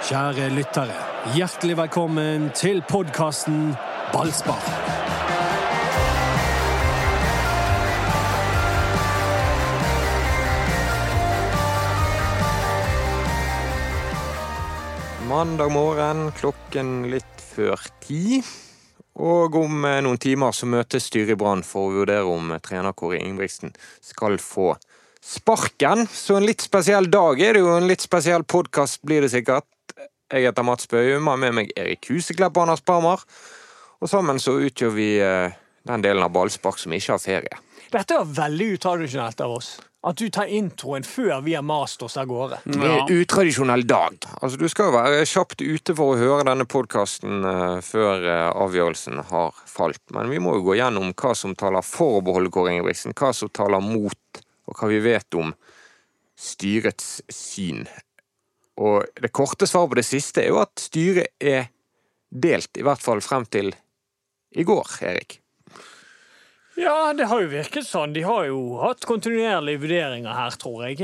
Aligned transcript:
Kjære 0.00 0.46
lyttere, 0.56 0.94
hjertelig 1.36 1.74
velkommen 1.76 2.46
til 2.56 2.78
podkasten 2.88 3.74
Ballspar. 4.14 4.62
Mandag 15.28 15.68
morgen 15.74 16.30
klokken 16.38 17.10
litt 17.12 17.44
før 17.52 17.84
ti. 18.00 18.40
Og 19.20 19.58
om 19.60 19.84
eh, 19.84 20.00
noen 20.00 20.16
timer 20.16 20.56
så 20.56 20.64
møtes 20.64 21.10
styret 21.10 21.34
i 21.34 21.36
Brann 21.36 21.60
for 21.60 21.90
å 21.90 21.98
vurdere 21.98 22.24
om 22.24 22.54
trener 22.64 22.96
Kåre 22.96 23.20
Ingebrigtsen 23.20 23.76
skal 24.00 24.40
få 24.40 24.72
sparken. 25.20 26.06
Så 26.08 26.38
en 26.38 26.48
litt 26.48 26.64
spesiell 26.64 27.10
dag 27.12 27.44
er 27.44 27.58
det 27.58 27.66
jo. 27.66 27.74
En 27.76 27.88
litt 27.90 28.00
spesiell 28.00 28.48
podkast 28.48 29.04
blir 29.04 29.28
det 29.28 29.34
sikkert. 29.36 29.68
Jeg 30.30 30.46
heter 30.46 30.62
Mats 30.62 30.86
Bøhum, 30.86 31.26
har 31.26 31.38
med 31.42 31.56
meg 31.56 31.70
Erik 31.74 32.06
Huseklepp 32.06 32.54
og 32.54 32.68
Anders 32.68 32.84
Parmar. 32.86 33.24
Og 34.00 34.08
sammen 34.08 34.38
så 34.38 34.54
utgjør 34.62 34.92
vi 34.94 35.10
eh, 35.18 35.56
den 35.90 36.04
delen 36.04 36.22
av 36.22 36.30
ballspark 36.34 36.78
som 36.78 36.92
ikke 36.94 37.16
har 37.16 37.22
ferie. 37.22 37.62
Dette 37.90 38.14
var 38.14 38.28
veldig 38.36 38.68
utradisjonelt 38.76 39.40
av 39.42 39.56
oss. 39.56 39.70
At 40.06 40.16
du 40.16 40.30
tar 40.32 40.48
introen 40.48 41.02
før 41.04 41.42
vi 41.44 41.56
har 41.58 41.64
mast 41.66 42.00
oss 42.06 42.14
av 42.16 42.28
gårde. 42.30 42.60
Det 42.64 42.78
er 42.78 42.94
en 43.02 43.10
utradisjonell 43.10 43.82
dag. 43.90 44.16
Altså, 44.38 44.56
du 44.56 44.70
skal 44.70 44.88
jo 44.88 44.94
være 44.94 45.26
kjapt 45.28 45.60
ute 45.60 45.96
for 45.98 46.14
å 46.14 46.20
høre 46.20 46.46
denne 46.48 46.64
podkasten 46.70 47.42
før 47.84 48.22
eh, 48.22 48.46
avgjørelsen 48.54 49.24
har 49.32 49.58
falt. 49.68 50.04
Men 50.14 50.30
vi 50.30 50.38
må 50.40 50.54
jo 50.56 50.68
gå 50.70 50.78
gjennom 50.78 51.10
hva 51.10 51.34
som 51.36 51.58
taler 51.58 51.84
for 51.84 52.20
å 52.20 52.22
beholde 52.24 52.54
Kåre 52.54 52.76
Ingebrigtsen, 52.76 53.18
hva 53.18 53.34
som 53.36 53.50
taler 53.50 53.82
mot, 53.82 54.44
og 54.70 54.78
hva 54.78 54.92
vi 54.94 55.02
vet 55.10 55.40
om 55.42 55.50
styrets 56.40 57.18
syn. 57.28 57.84
Og 58.80 59.04
det 59.20 59.32
korte 59.36 59.68
svaret 59.68 59.92
på 59.92 60.00
det 60.00 60.08
siste 60.08 60.44
er 60.44 60.50
jo 60.54 60.62
at 60.62 60.80
styret 60.80 61.36
er 61.36 61.68
delt, 62.30 62.72
i 62.78 62.86
hvert 62.86 63.02
fall 63.02 63.20
frem 63.24 63.44
til 63.50 63.72
i 64.56 64.64
går, 64.66 64.98
Erik. 65.06 65.40
Ja, 66.80 67.12
det 67.12 67.26
har 67.28 67.42
jo 67.42 67.50
virket 67.50 67.84
sånn. 67.84 68.14
De 68.14 68.22
har 68.24 68.46
jo 68.48 68.78
hatt 68.80 69.04
kontinuerlige 69.04 69.82
vurderinger 69.82 70.32
her, 70.32 70.54
tror 70.56 70.86
jeg, 70.86 71.02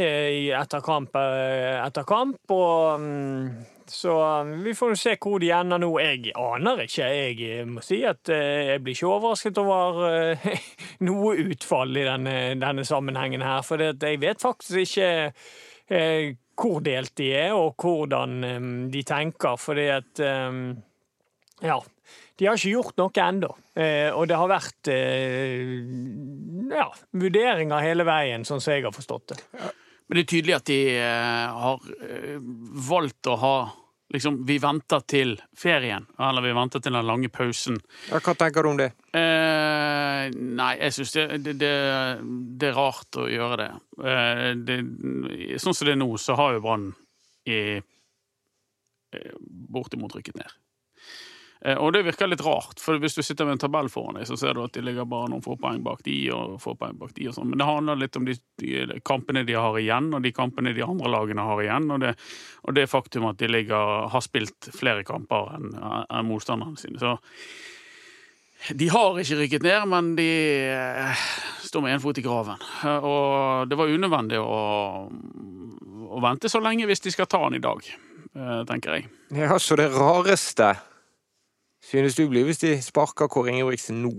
etter 0.57 0.81
kamp 0.85 1.17
eh, 1.21 1.77
etter 1.83 2.07
kamp. 2.09 2.39
Og, 2.55 3.03
mm, 3.03 3.51
så 3.91 4.15
mm, 4.47 4.55
vi 4.65 4.73
får 4.79 4.95
jo 4.95 5.01
se 5.03 5.17
hvor 5.21 5.43
de 5.43 5.51
ender 5.53 5.83
nå. 5.83 5.91
Jeg 6.01 6.33
aner 6.39 6.81
ikke. 6.87 7.11
Jeg 7.11 7.69
må 7.69 7.85
si 7.85 8.01
at 8.09 8.33
eh, 8.33 8.73
jeg 8.73 8.85
blir 8.87 8.97
ikke 8.97 9.11
overrasket 9.11 9.61
over 9.61 10.01
eh, 10.09 10.49
noe 11.11 11.37
utfall 11.45 11.93
i 11.99 12.09
denne, 12.09 12.39
denne 12.63 12.87
sammenhengen 12.89 13.45
her. 13.45 13.67
For 13.67 13.85
jeg 13.91 14.23
vet 14.23 14.43
faktisk 14.43 14.87
ikke 14.87 15.13
hvor 16.57 16.81
delt 16.85 17.15
de 17.21 17.31
er, 17.37 17.53
og 17.55 17.75
hvordan 17.81 18.89
de 18.93 19.03
tenker. 19.07 19.57
Fordi 19.61 19.91
at 20.01 20.25
Ja. 21.63 21.81
De 22.37 22.45
har 22.45 22.59
ikke 22.59 22.75
gjort 22.75 22.99
noe 23.01 23.23
ennå. 23.25 23.49
Eh, 23.81 24.11
og 24.13 24.27
det 24.29 24.37
har 24.37 24.51
vært 24.51 24.91
eh, 24.93 25.73
ja, 26.77 26.87
vurderinger 27.17 27.85
hele 27.85 28.05
veien, 28.09 28.45
sånn 28.45 28.61
som 28.61 28.75
jeg 28.75 28.85
har 28.85 28.93
forstått 28.93 29.33
det. 29.33 29.39
Men 30.07 30.19
det 30.19 30.23
er 30.23 30.31
tydelig 30.35 30.57
at 30.59 30.69
de 30.69 30.81
eh, 31.01 31.63
har 31.65 31.87
valgt 32.91 33.33
å 33.33 33.39
ha 33.41 33.57
liksom, 34.15 34.39
Vi 34.47 34.59
venter 34.63 35.03
til 35.09 35.37
ferien, 35.57 36.07
eller 36.19 36.45
vi 36.45 36.55
venter 36.57 36.83
til 36.83 36.95
den 36.95 37.07
lange 37.07 37.31
pausen. 37.33 37.79
Ja, 38.11 38.21
hva 38.21 38.35
tenker 38.39 38.63
du 38.63 38.71
om 38.71 38.81
det? 38.81 38.91
Eh, 39.17 40.29
nei, 40.35 40.73
jeg 40.81 40.97
syns 40.97 41.17
det, 41.17 41.27
det, 41.45 41.57
det, 41.63 41.73
det, 42.61 42.71
er 42.71 42.79
rart 42.79 43.19
å 43.21 43.27
gjøre 43.31 43.59
det. 43.63 43.71
Eh, 44.05 45.59
sånn 45.63 45.75
som 45.75 45.89
det 45.89 45.97
er 45.97 46.01
nå, 46.03 46.13
så 46.21 46.39
har 46.39 46.57
jo 46.57 46.65
Brann 46.67 46.93
bortimot 49.73 50.17
rykket 50.17 50.41
ned. 50.41 50.55
Eh, 51.67 51.75
og 51.83 51.93
det 51.93 52.05
virker 52.07 52.29
litt 52.31 52.45
rart, 52.47 52.79
for 52.83 53.01
hvis 53.03 53.17
du 53.17 53.23
sitter 53.27 53.47
med 53.47 53.57
en 53.57 53.63
tabell 53.65 53.89
foran 53.91 54.21
deg, 54.21 54.29
så 54.29 54.39
ser 54.39 54.55
du 54.55 54.63
at 54.63 54.77
de 54.77 54.85
ligger 54.87 55.09
bare 55.11 55.33
noen 55.33 55.43
få 55.43 55.57
poeng 55.59 55.83
bak 55.83 56.05
de, 56.07 56.15
og 56.35 56.61
få 56.63 56.77
poeng 56.79 56.95
bak 57.01 57.15
de 57.17 57.27
og 57.27 57.35
sånn. 57.35 57.51
Men 57.51 57.63
det 57.63 57.67
handler 57.67 57.99
litt 57.99 58.19
om 58.21 58.29
de, 58.29 58.37
de, 58.63 59.01
kampene 59.07 59.43
de 59.49 59.57
har 59.59 59.79
igjen, 59.81 60.13
og 60.15 60.23
de 60.23 60.35
kampene 60.37 60.77
de 60.77 60.87
andre 60.87 61.11
lagene 61.11 61.49
har 61.49 61.65
igjen. 61.65 61.91
Og 61.91 62.03
det, 62.05 62.15
og 62.63 62.79
det 62.79 62.87
faktum 62.93 63.27
at 63.33 63.43
de 63.43 63.51
ligger, 63.51 64.07
har 64.13 64.25
spilt 64.25 64.71
flere 64.77 65.07
kamper 65.07 65.57
enn 65.57 65.73
en 65.75 66.31
motstanderne 66.31 66.79
sine. 66.79 67.03
Så 67.03 67.17
de 68.79 68.89
har 68.91 69.19
ikke 69.21 69.43
rykket 69.43 69.67
ned, 69.67 69.91
men 69.91 70.15
de 70.19 70.31
eh, 70.71 71.29
står 71.67 71.83
med 71.83 71.97
én 71.97 72.03
fot 72.03 72.19
i 72.19 72.25
graven. 72.25 72.63
Og 73.03 73.67
det 73.67 73.79
var 73.79 73.91
unødvendig 73.91 74.39
å, 74.39 74.59
å 75.11 76.23
vente 76.23 76.51
så 76.51 76.63
lenge 76.63 76.87
hvis 76.87 77.03
de 77.03 77.13
skal 77.15 77.31
ta 77.31 77.43
den 77.49 77.59
i 77.59 77.65
dag, 77.65 77.83
eh, 78.39 78.61
tenker 78.71 79.01
jeg. 79.01 79.11
Ja, 79.35 79.59
så 79.59 79.79
det 79.79 79.91
rareste 79.95 80.77
synes 81.87 82.19
du 82.19 82.27
blir 82.31 82.47
hvis 82.49 82.63
de 82.65 82.77
sparker 82.83 83.31
Kåre 83.33 83.55
Ingebrigtsen 83.55 84.03
nå? 84.05 84.17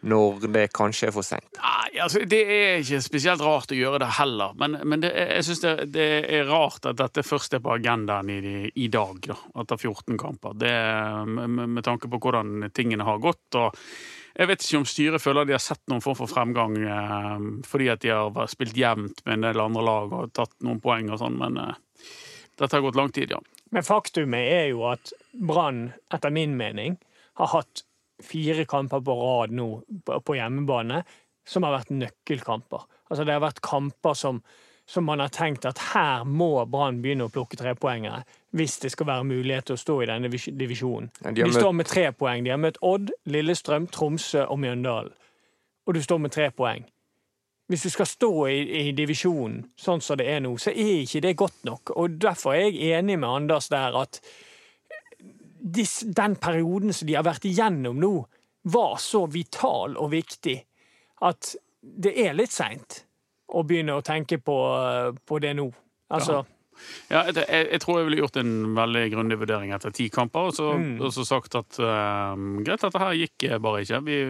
Når 0.00 0.46
det 0.54 0.62
kanskje 0.72 1.10
er 1.10 1.12
for 1.12 1.26
seint? 1.26 1.58
Nei, 1.60 1.98
altså, 2.00 2.22
Det 2.24 2.38
er 2.40 2.78
ikke 2.80 3.02
spesielt 3.04 3.42
rart 3.44 3.74
å 3.74 3.76
gjøre 3.76 3.98
det 4.00 4.08
heller. 4.16 4.54
Men, 4.56 4.78
men 4.88 5.02
det, 5.02 5.10
jeg 5.12 5.44
syns 5.44 5.60
det, 5.60 5.74
det, 5.92 6.06
er 6.38 6.48
rart 6.48 6.88
at 6.88 6.96
dette 6.96 7.24
først 7.26 7.58
er 7.58 7.60
på 7.60 7.74
agendaen 7.74 8.30
i, 8.32 8.62
i 8.80 8.88
dag, 8.88 9.20
da, 9.26 9.36
etter 9.60 9.76
14 9.76 10.16
kamper. 10.20 10.56
Det, 10.56 10.72
med, 11.28 11.60
med, 11.66 11.82
tanke 11.84 12.08
på 12.08 12.22
hvordan 12.24 12.70
tingene 12.72 13.04
har 13.04 13.20
gått. 13.20 13.44
og 13.60 13.76
jeg 14.40 14.48
vet 14.48 14.64
ikke 14.64 14.80
om 14.80 14.88
styret 14.88 15.20
føler 15.22 15.44
de 15.44 15.56
har 15.56 15.60
sett 15.60 15.82
noen 15.90 16.00
form 16.04 16.16
for 16.16 16.30
fremgang 16.30 16.78
eh, 16.80 17.46
fordi 17.66 17.90
at 17.92 18.00
de 18.04 18.14
har 18.14 18.48
spilt 18.48 18.78
jevnt 18.78 19.24
med 19.26 19.36
en 19.36 19.48
del 19.48 19.64
andre 19.66 19.84
lag 19.84 20.14
og 20.16 20.32
tatt 20.36 20.54
noen 20.64 20.80
poeng 20.80 21.10
og 21.10 21.20
sånn, 21.20 21.36
men 21.40 21.58
eh, 21.60 21.74
dette 22.60 22.72
har 22.76 22.84
gått 22.84 22.96
lang 22.96 23.10
tid, 23.12 23.34
ja. 23.34 23.40
Men 23.74 23.86
faktumet 23.86 24.48
er 24.54 24.66
jo 24.72 24.86
at 24.90 25.12
Brann, 25.34 25.90
etter 26.14 26.32
min 26.34 26.56
mening, 26.58 26.96
har 27.38 27.52
hatt 27.54 27.84
fire 28.22 28.64
kamper 28.68 29.00
på 29.04 29.16
rad 29.16 29.54
nå 29.56 29.68
på 30.04 30.36
hjemmebane 30.36 31.02
som 31.48 31.64
har 31.64 31.78
vært 31.78 31.94
nøkkelkamper. 31.94 32.84
Altså 33.10 33.24
Det 33.24 33.34
har 33.34 33.42
vært 33.42 33.62
kamper 33.64 34.14
som, 34.14 34.42
som 34.86 35.06
man 35.08 35.22
har 35.22 35.32
tenkt 35.34 35.66
at 35.66 35.80
her 35.94 36.26
må 36.28 36.52
Brann 36.70 37.00
begynne 37.02 37.26
å 37.26 37.32
plukke 37.32 37.58
trepoengere 37.58 38.22
hvis 38.56 38.78
det 38.82 38.92
skal 38.92 39.06
være 39.06 39.26
mulighet 39.30 39.70
til 39.70 39.78
å 39.78 39.80
stå 39.80 39.96
i 40.02 40.08
denne 40.10 40.30
divisjonen. 40.30 41.10
Ja, 41.22 41.32
de, 41.32 41.44
de 41.46 41.54
står 41.54 41.74
med 41.78 41.86
tre 41.86 42.08
poeng. 42.12 42.44
De 42.44 42.50
har 42.50 42.58
møtt 42.58 42.80
Odd, 42.82 43.12
Lillestrøm, 43.30 43.86
Tromsø 43.94 44.42
og 44.46 44.58
Mjøndalen. 44.62 45.14
Og 45.86 45.94
du 45.96 46.02
står 46.02 46.18
med 46.22 46.34
tre 46.34 46.50
poeng. 46.54 46.84
Hvis 47.70 47.86
du 47.86 47.92
skal 47.94 48.08
stå 48.10 48.30
i, 48.50 48.58
i 48.80 48.92
divisjonen 48.98 49.62
sånn 49.78 50.02
som 50.02 50.18
det 50.18 50.26
er 50.32 50.40
nå, 50.42 50.56
så 50.58 50.72
er 50.74 51.04
ikke 51.04 51.22
det 51.22 51.36
godt 51.38 51.60
nok. 51.68 51.92
Og 51.94 52.16
Derfor 52.18 52.56
er 52.56 52.66
jeg 52.66 52.98
enig 52.98 53.20
med 53.22 53.30
Anders 53.30 53.70
der 53.70 53.94
at 54.00 54.18
den 55.60 56.36
perioden 56.40 56.94
som 56.96 57.08
de 57.08 57.16
har 57.18 57.26
vært 57.26 57.46
igjennom 57.48 58.00
nå, 58.00 58.14
var 58.70 58.96
så 59.00 59.24
vital 59.30 59.96
og 59.96 60.10
viktig 60.12 60.56
at 61.24 61.54
det 61.80 62.12
er 62.20 62.36
litt 62.36 62.52
seint 62.52 63.04
å 63.50 63.64
begynne 63.66 63.96
å 63.96 64.04
tenke 64.04 64.38
på, 64.38 64.56
på 65.26 65.38
det 65.42 65.54
nå. 65.58 65.70
Altså 66.12 66.40
ja. 66.40 66.48
Ja, 67.10 67.24
jeg, 67.28 67.44
jeg, 67.44 67.80
tror 67.82 67.98
jeg 67.98 68.06
ville 68.08 68.20
gjort 68.22 68.38
en 68.40 68.52
veldig 68.76 69.02
grundig 69.12 69.36
vurdering 69.40 69.72
etter 69.74 69.92
ti 69.94 70.06
kamper. 70.12 70.50
Og 70.50 70.56
så, 70.56 70.70
mm. 70.78 70.94
og 71.02 71.12
så 71.14 71.26
sagt 71.28 71.56
at 71.58 71.80
uh, 71.82 72.32
greit, 72.64 72.80
dette 72.80 73.02
her 73.02 73.18
gikk 73.18 73.46
bare 73.62 73.82
ikke. 73.84 74.00
Vi 74.06 74.20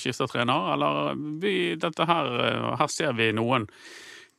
skifter 0.00 0.30
trener. 0.30 0.72
Eller 0.74 1.20
vi, 1.42 1.54
dette 1.80 2.08
her, 2.08 2.32
her 2.80 2.92
ser 2.92 3.14
vi 3.18 3.30
noen 3.36 3.68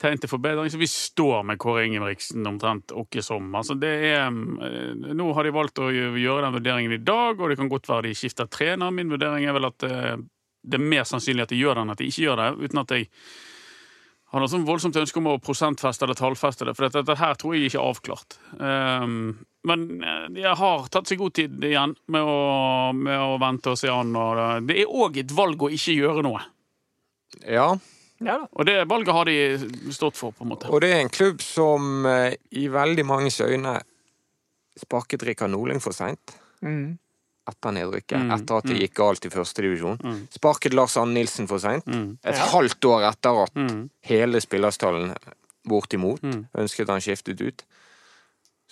tegn 0.04 0.20
til 0.22 0.32
forbedring. 0.32 0.72
Så 0.72 0.80
vi 0.82 0.90
står 0.90 1.46
med 1.48 1.60
Kåre 1.62 1.86
Ingebrigtsen 1.88 2.46
omtrent 2.48 2.94
åkke 2.96 3.24
som. 3.24 3.48
Altså 3.56 3.78
det 3.80 3.94
er, 4.12 4.28
eh, 4.28 5.14
nå 5.16 5.30
har 5.34 5.48
de 5.48 5.56
valgt 5.56 5.82
å 5.82 5.90
gjøre 5.94 6.44
den 6.46 6.58
vurderingen 6.58 6.98
i 6.98 7.02
dag, 7.04 7.40
og 7.40 7.50
det 7.50 7.60
kan 7.60 7.72
godt 7.72 7.90
være 7.90 8.10
de 8.10 8.18
skifter 8.18 8.52
trener. 8.52 8.92
Min 8.92 9.12
vurdering 9.14 9.48
er 9.48 9.56
vel 9.56 9.72
at 9.72 9.88
eh, 9.88 10.20
det 10.64 10.80
er 10.80 10.92
mer 10.94 11.08
sannsynlig 11.08 11.48
at 11.48 11.56
de 11.56 11.60
gjør 11.60 11.76
det, 11.76 11.84
enn 11.84 11.96
at 11.96 12.04
de 12.04 12.12
ikke 12.12 12.28
gjør 12.28 12.44
det. 12.44 12.52
uten 12.64 12.84
at 12.84 12.96
jeg 12.96 13.10
har 14.34 14.42
noe 14.42 14.50
sånn 14.50 14.66
voldsomt 14.66 14.96
ønske 14.98 15.20
om 15.20 15.28
å 15.30 15.40
prosentfeste 15.44 16.08
eller 16.08 16.18
tallfeste 16.18 16.66
det, 16.66 16.74
for 16.74 16.88
dette, 16.88 17.04
dette 17.04 17.20
her 17.20 17.36
tror 17.38 17.54
jeg 17.54 17.68
ikke 17.68 17.78
er 17.78 17.90
avklart. 17.92 18.38
Um, 18.58 19.18
men 19.70 19.84
jeg 20.34 20.56
har 20.58 20.88
tatt 20.90 21.12
seg 21.12 21.22
god 21.22 21.36
tid 21.38 21.68
igjen 21.68 21.94
med 22.10 22.26
å, 22.26 22.40
med 22.98 23.14
å 23.14 23.38
vente 23.44 23.76
og 23.76 23.78
se 23.78 23.92
an. 23.94 24.10
Og 24.18 24.66
det 24.66 24.80
er 24.82 24.90
òg 24.90 25.20
et 25.22 25.36
valg 25.38 25.62
å 25.68 25.70
ikke 25.72 25.94
gjøre 26.00 26.26
noe. 26.26 26.42
Ja, 27.46 27.76
ja, 28.26 28.40
og 28.52 28.68
det 28.68 28.78
valget 28.90 29.16
har 29.16 29.30
de 29.30 29.94
stått 29.94 30.20
for, 30.20 30.36
på 30.36 30.46
en 30.46 30.54
måte. 30.54 30.70
Og 30.72 30.84
det 30.84 30.92
er 30.96 31.04
en 31.04 31.12
klubb 31.14 31.42
som 31.44 32.08
eh, 32.10 32.36
i 32.60 32.68
veldig 32.72 33.06
manges 33.08 33.42
øyne 33.44 33.78
sparket 34.80 35.24
Rikard 35.28 35.54
Norling 35.54 35.82
for 35.84 35.96
seint. 35.96 36.36
Mm. 36.64 36.98
Etter 37.50 37.76
nedrykket. 37.76 38.18
Mm. 38.22 38.32
Etter 38.38 38.62
at 38.62 38.70
det 38.70 38.76
mm. 38.78 38.82
gikk 38.86 38.96
galt 38.98 39.28
i 39.28 39.32
førstedivisjon. 39.34 40.00
Mm. 40.00 40.20
Sparket 40.34 40.76
Lars 40.78 40.96
Anne 41.00 41.18
Nilsen 41.18 41.50
for 41.50 41.62
seint. 41.62 41.88
Mm. 41.88 42.18
Et 42.24 42.38
ja. 42.38 42.50
halvt 42.54 42.90
år 42.90 43.08
etter 43.12 43.44
at 43.44 43.60
mm. 43.60 43.80
hele 44.10 44.42
spillerstallen 44.44 45.14
bortimot 45.70 46.24
mm. 46.24 46.42
ønsket 46.64 46.92
han 46.92 47.04
skiftet 47.04 47.44
ut. 47.44 47.66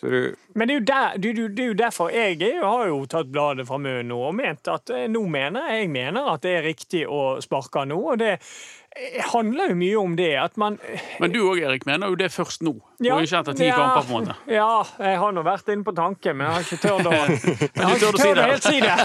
Så 0.02 0.10
du 0.10 0.36
Men 0.58 0.68
det 0.68 0.74
er, 0.74 0.80
jo 0.80 0.86
der, 0.90 1.18
det, 1.22 1.30
er 1.30 1.42
jo- 1.44 1.48
det 1.54 1.64
er 1.64 1.68
jo 1.68 1.74
derfor 1.78 2.10
jeg 2.10 2.42
er, 2.42 2.60
har 2.66 2.88
jo 2.90 3.04
tatt 3.06 3.28
bladet 3.32 3.68
fra 3.70 3.78
munnen 3.78 4.08
nå 4.10 4.18
og 4.32 4.34
ment 4.36 4.68
at 4.68 4.90
eh, 4.90 5.06
nå 5.08 5.22
mener 5.30 5.68
jeg 5.76 5.90
mener 5.94 6.26
at 6.34 6.42
det 6.42 6.56
er 6.58 6.66
riktig 6.66 7.04
å 7.08 7.38
sparke 7.46 7.84
nå. 7.86 8.00
Og 8.16 8.18
det 8.20 8.32
eh, 8.34 9.20
handler 9.32 9.70
jo 9.70 9.76
mye 9.78 10.00
om 10.02 10.16
det 10.18 10.32
at 10.42 10.58
man 10.58 10.80
Men 11.22 11.32
du 11.36 11.40
òg, 11.46 11.62
Erik, 11.62 11.86
mener 11.86 12.10
jo 12.10 12.18
det 12.18 12.32
først 12.34 12.66
nå, 12.66 12.74
Ja, 13.00 13.16
og 13.20 13.28
ikke 13.28 13.44
etter 13.44 13.54
ti 13.62 13.70
ja, 13.70 13.78
kamper, 13.78 14.08
på 14.10 14.18
en 14.18 14.26
måte. 14.26 14.36
Ja, 14.52 14.72
jeg 15.06 15.20
har 15.22 15.32
nå 15.38 15.44
vært 15.46 15.70
inne 15.76 15.86
på 15.88 15.94
tanken, 16.02 16.36
men 16.42 16.48
jeg 16.48 16.56
har 16.56 16.66
ikke 16.66 16.82
tørt 16.82 17.06
å 17.06 17.14
Jeg 17.78 17.86
har 17.86 18.02
tør 18.02 18.02
ikke 18.02 18.10
å 18.10 18.18
si 18.18 18.26
tørt 18.26 18.34
å 18.34 18.42
det. 18.42 18.50
helt 18.50 18.66
si 18.66 18.82
det. 18.82 18.98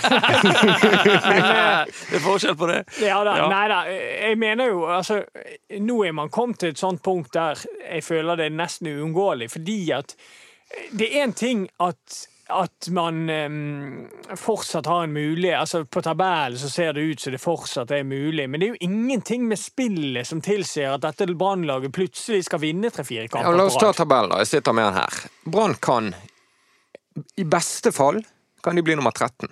men, 1.29 1.45
eh, 1.45 1.85
Det 2.11 2.19
er 2.19 2.25
forskjell 2.25 2.57
på 2.59 2.71
det. 2.73 2.81
Ja 3.05 3.21
da, 3.27 3.37
Ja. 3.43 3.47
nei 3.53 3.69
da. 3.71 3.83
Jeg 3.93 4.39
mener 4.41 4.73
jo 4.73 4.87
altså 4.89 5.21
Nå 5.85 6.01
er 6.09 6.13
man 6.17 6.29
kommet 6.33 6.59
til 6.65 6.73
et 6.73 6.81
sånt 6.81 7.03
punkt 7.05 7.33
der 7.37 7.61
jeg 7.87 8.03
føler 8.05 8.37
det 8.41 8.49
er 8.51 8.57
nesten 8.57 8.89
uunngåelig, 8.97 9.51
fordi 9.53 9.79
at 9.93 10.17
det 10.91 11.11
er 11.13 11.27
en 11.27 11.37
ting 11.37 11.69
at 11.83 12.27
at 12.49 12.89
man 12.95 13.31
um, 13.31 14.09
fortsatt 14.39 14.87
har 14.87 15.05
en 15.05 15.13
mulighet 15.13 15.59
altså 15.59 15.85
På 15.85 16.03
tabellen 16.03 16.59
så 16.59 16.69
ser 16.71 16.93
det 16.93 17.01
ut 17.01 17.21
som 17.21 17.35
det 17.35 17.41
fortsatt 17.43 17.91
er 17.91 18.05
mulig, 18.07 18.51
men 18.51 18.61
det 18.61 18.67
er 18.67 18.77
jo 18.77 18.87
ingenting 18.87 19.49
med 19.49 19.59
spillet 19.59 20.27
som 20.27 20.41
tilsier 20.41 20.95
at 20.95 21.03
dette 21.03 21.27
Brannlaget 21.35 21.93
plutselig 21.95 22.45
skal 22.47 22.63
vinne 22.63 22.91
tre-fire 22.95 23.27
ja, 23.27 23.51
La 23.51 23.67
oss 23.67 23.79
ta 23.81 23.91
tabellen, 23.93 24.31
da. 24.31 24.45
Jeg 24.45 24.53
sitter 24.53 24.77
med 24.79 24.87
den 24.87 25.01
her. 25.01 25.19
Brann 25.45 25.75
kan 25.75 26.13
I 27.37 27.45
beste 27.51 27.93
fall 27.93 28.23
kan 28.63 28.79
de 28.79 28.83
bli 28.87 28.95
nummer 28.99 29.11
13. 29.11 29.51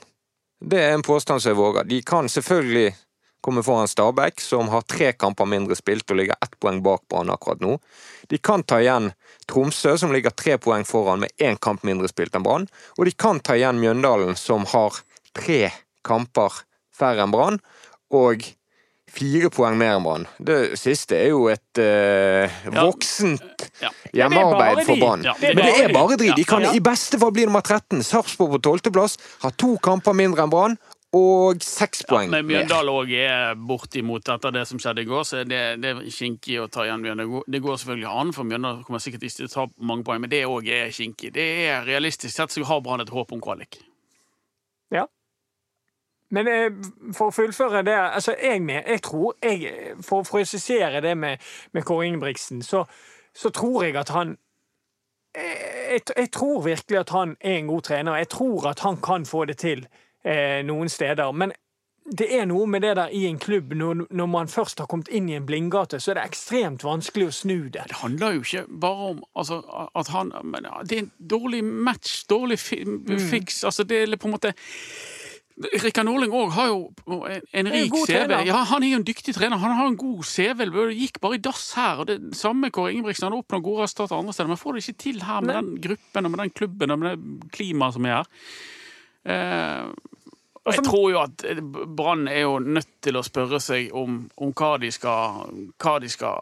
Det 0.64 0.80
er 0.80 0.94
en 0.94 1.02
påstand 1.02 1.42
som 1.42 1.50
jeg 1.50 1.58
våger. 1.58 1.84
De 1.90 2.00
kan 2.02 2.28
selvfølgelig 2.30 2.94
komme 3.44 3.62
foran 3.66 3.88
Stabæk, 3.90 4.40
som 4.40 4.70
har 4.72 4.82
tre 4.88 5.12
kamper 5.12 5.44
mindre 5.50 5.76
spilt 5.76 6.08
og 6.10 6.16
ligger 6.22 6.38
ett 6.42 6.56
poeng 6.62 6.80
bak 6.84 7.04
Brann 7.12 7.30
akkurat 7.34 7.60
nå. 7.64 7.76
De 8.32 8.38
kan 8.40 8.64
ta 8.64 8.80
igjen 8.80 9.10
Tromsø, 9.50 9.92
som 10.00 10.12
ligger 10.14 10.32
tre 10.32 10.56
poeng 10.58 10.86
foran 10.88 11.20
med 11.26 11.30
én 11.38 11.58
kamp 11.60 11.84
mindre 11.84 12.08
spilt 12.08 12.34
enn 12.38 12.44
Brann. 12.46 12.64
Og 12.96 13.04
de 13.04 13.12
kan 13.12 13.40
ta 13.44 13.58
igjen 13.58 13.80
Mjøndalen, 13.82 14.36
som 14.40 14.64
har 14.72 14.96
tre 15.36 15.68
kamper 16.04 16.62
færre 16.94 17.24
enn 17.26 17.32
Brann, 17.34 17.60
og 18.14 18.44
fire 19.14 19.50
poeng 19.54 19.76
mer 19.78 19.98
enn 19.98 20.06
Brann. 20.06 20.24
Det 20.42 20.78
siste 20.80 21.14
er 21.20 21.28
jo 21.34 21.44
et 21.52 21.78
eh, 21.82 22.50
voksent 22.74 23.68
Ja. 23.82 23.90
hjemmearbeid 24.14 24.80
for. 24.86 24.96
Brann. 24.98 25.22
Ja, 25.26 25.34
Men 25.42 25.56
det 25.60 25.74
er 25.84 25.92
bare 25.94 26.16
dritt. 26.16 26.36
de. 26.36 26.44
Kan 26.48 26.62
Ja. 26.64 26.72
i 26.72 26.80
beste 26.80 27.18
fall 27.20 27.30
bli 27.34 27.44
nummer 27.46 27.60
13. 27.62 28.00
Sarpsborg 28.02 28.56
på 28.56 28.60
12.-plass, 28.62 29.18
har 29.42 29.50
to 29.60 29.76
kamper 29.82 30.14
mindre 30.14 30.42
enn 30.46 30.50
Brann, 30.50 30.78
og 31.14 31.62
seks 31.62 32.02
poeng 32.08 32.30
Men 32.32 32.46
mer. 32.46 32.64
Mjøndalen 32.64 32.90
òg 32.90 33.10
er 33.14 33.54
bortimot 33.68 34.28
etter 34.34 34.54
det 34.54 34.64
som 34.66 34.80
skjedde 34.82 35.04
i 35.04 35.08
går, 35.08 35.24
så 35.28 35.42
det, 35.46 35.60
det 35.82 35.92
er 35.92 36.00
kinkig 36.10 36.58
å 36.62 36.68
ta 36.72 36.84
igjen 36.86 37.02
Mjøndalen. 37.04 37.42
Det 37.46 37.60
går- 37.62 37.80
selvfølgelig 37.82 38.10
an, 38.10 38.32
for 38.36 38.48
Mjøndalen 38.50 38.84
kommer 38.86 39.02
sikkert 39.04 39.26
ikke 39.28 39.36
til 39.40 39.48
å 39.48 39.52
ta 39.54 39.66
mange 39.78 40.04
poeng, 40.04 40.20
men 40.24 40.32
det 40.32 40.44
òg 40.50 40.68
er 40.68 40.90
kinkig. 40.94 41.32
Det 41.36 41.48
er 41.68 41.84
realistisk 41.86 42.34
sett 42.34 42.50
så 42.54 42.64
har 42.66 42.80
Brann 42.82 43.04
et 43.04 43.12
håp 43.14 43.32
om 43.32 43.40
kvalik. 43.44 43.78
Ja. 44.90 45.06
Men 46.34 46.48
eh, 46.48 46.70
for 47.14 47.30
å 47.30 47.34
fullføre 47.34 47.84
det 47.86 47.94
altså 47.94 48.34
jeg, 48.42 48.62
med, 48.62 48.82
jeg 48.88 49.02
tror 49.06 49.36
jeg, 49.42 49.92
For 50.02 50.22
å 50.22 50.26
presisere 50.26 51.00
det 51.04 51.12
med, 51.18 51.38
med 51.72 51.84
Kåre 51.86 52.08
Ingebrigtsen, 52.08 52.62
så, 52.62 52.84
så 53.34 53.50
tror 53.54 53.84
jeg 53.84 53.96
at 54.00 54.10
han 54.14 54.36
jeg, 55.34 56.00
jeg 56.16 56.30
tror 56.32 56.62
virkelig 56.64 56.98
at 56.98 57.10
han 57.10 57.36
er 57.40 57.58
en 57.58 57.70
god 57.70 57.82
trener. 57.82 58.16
Jeg 58.22 58.28
tror 58.28 58.68
at 58.70 58.80
han 58.80 58.96
kan 59.02 59.26
få 59.26 59.44
det 59.44 59.56
til 59.62 59.86
eh, 60.24 60.62
noen 60.66 60.88
steder. 60.88 61.32
Men 61.32 61.52
det 62.04 62.26
er 62.36 62.44
noe 62.44 62.66
med 62.68 62.82
det 62.84 62.96
der 62.98 63.12
i 63.16 63.24
en 63.30 63.38
klubb, 63.40 63.72
når, 63.72 64.04
når 64.12 64.26
man 64.28 64.50
først 64.52 64.82
har 64.82 64.88
kommet 64.90 65.08
inn 65.08 65.28
i 65.30 65.38
en 65.38 65.46
blindgate, 65.48 66.00
så 66.00 66.12
er 66.12 66.18
det 66.18 66.26
ekstremt 66.28 66.84
vanskelig 66.84 67.30
å 67.30 67.32
snu 67.32 67.56
det. 67.72 67.86
Det 67.88 68.00
handler 68.02 68.36
jo 68.36 68.44
ikke 68.44 68.64
bare 68.80 69.10
om 69.14 69.22
altså, 69.32 69.62
at 69.96 70.12
han 70.12 70.34
men, 70.44 70.68
Det 70.84 70.98
er 70.98 71.06
en 71.06 71.12
dårlig 71.30 71.64
match, 71.64 72.24
dårlig 72.28 72.58
fi, 72.60 72.82
fiks. 73.30 73.64
Altså, 73.64 73.88
det 73.88 74.02
er 74.02 74.16
på 74.20 74.28
en 74.28 74.36
måte 74.36 74.52
Rikard 75.54 76.08
Norling 76.08 76.32
òg 76.34 76.50
har 76.56 76.70
jo 76.72 76.78
en, 77.30 77.44
en 77.54 77.68
rik 77.70 77.92
god 77.94 78.08
CV. 78.10 78.32
Ja, 78.48 78.64
Han 78.72 78.82
er 78.82 78.90
jo 78.90 78.98
en 78.98 79.06
dyktig 79.06 79.36
trener. 79.36 79.60
Han 79.62 79.76
har 79.78 79.86
en 79.86 79.96
god 79.96 80.24
CV. 80.26 80.64
Det 80.66 80.96
gikk 80.98 81.20
bare 81.22 81.38
i 81.38 81.42
dass 81.46 81.68
her. 81.78 82.02
og 82.02 82.08
Det 82.10 82.18
samme 82.34 82.72
Kåre 82.74 82.90
Ingebrigtsen. 82.92 83.28
Han 83.28 83.38
oppnår 83.38 83.62
gode 83.62 83.84
resultater 83.86 84.18
andre 84.18 84.34
steder, 84.34 84.50
men 84.50 84.58
får 84.58 84.74
det 84.74 84.82
ikke 84.82 85.02
til 85.04 85.22
her 85.22 85.44
med 85.46 85.54
Nei. 85.54 85.60
den 85.60 85.82
gruppen 85.86 86.26
og 86.26 86.34
med 86.34 86.42
den 86.42 86.50
klubben 86.58 86.90
og 86.90 86.98
med 86.98 87.14
det 87.14 87.52
klimaet 87.54 87.94
som 87.94 88.08
er 88.10 88.16
her. 88.18 88.32
Eh, 89.24 89.86
jeg 90.64 90.84
tror 90.86 91.10
jo 91.12 91.20
at 91.20 91.44
Brann 91.96 92.28
er 92.28 92.46
jo 92.46 92.58
nødt 92.58 92.88
til 93.04 93.18
å 93.20 93.24
spørre 93.24 93.60
seg 93.60 93.92
om, 93.96 94.22
om 94.40 94.52
hva, 94.56 94.74
de 94.80 94.90
skal, 94.94 95.50
hva 95.80 95.98
de 96.00 96.08
skal 96.08 96.40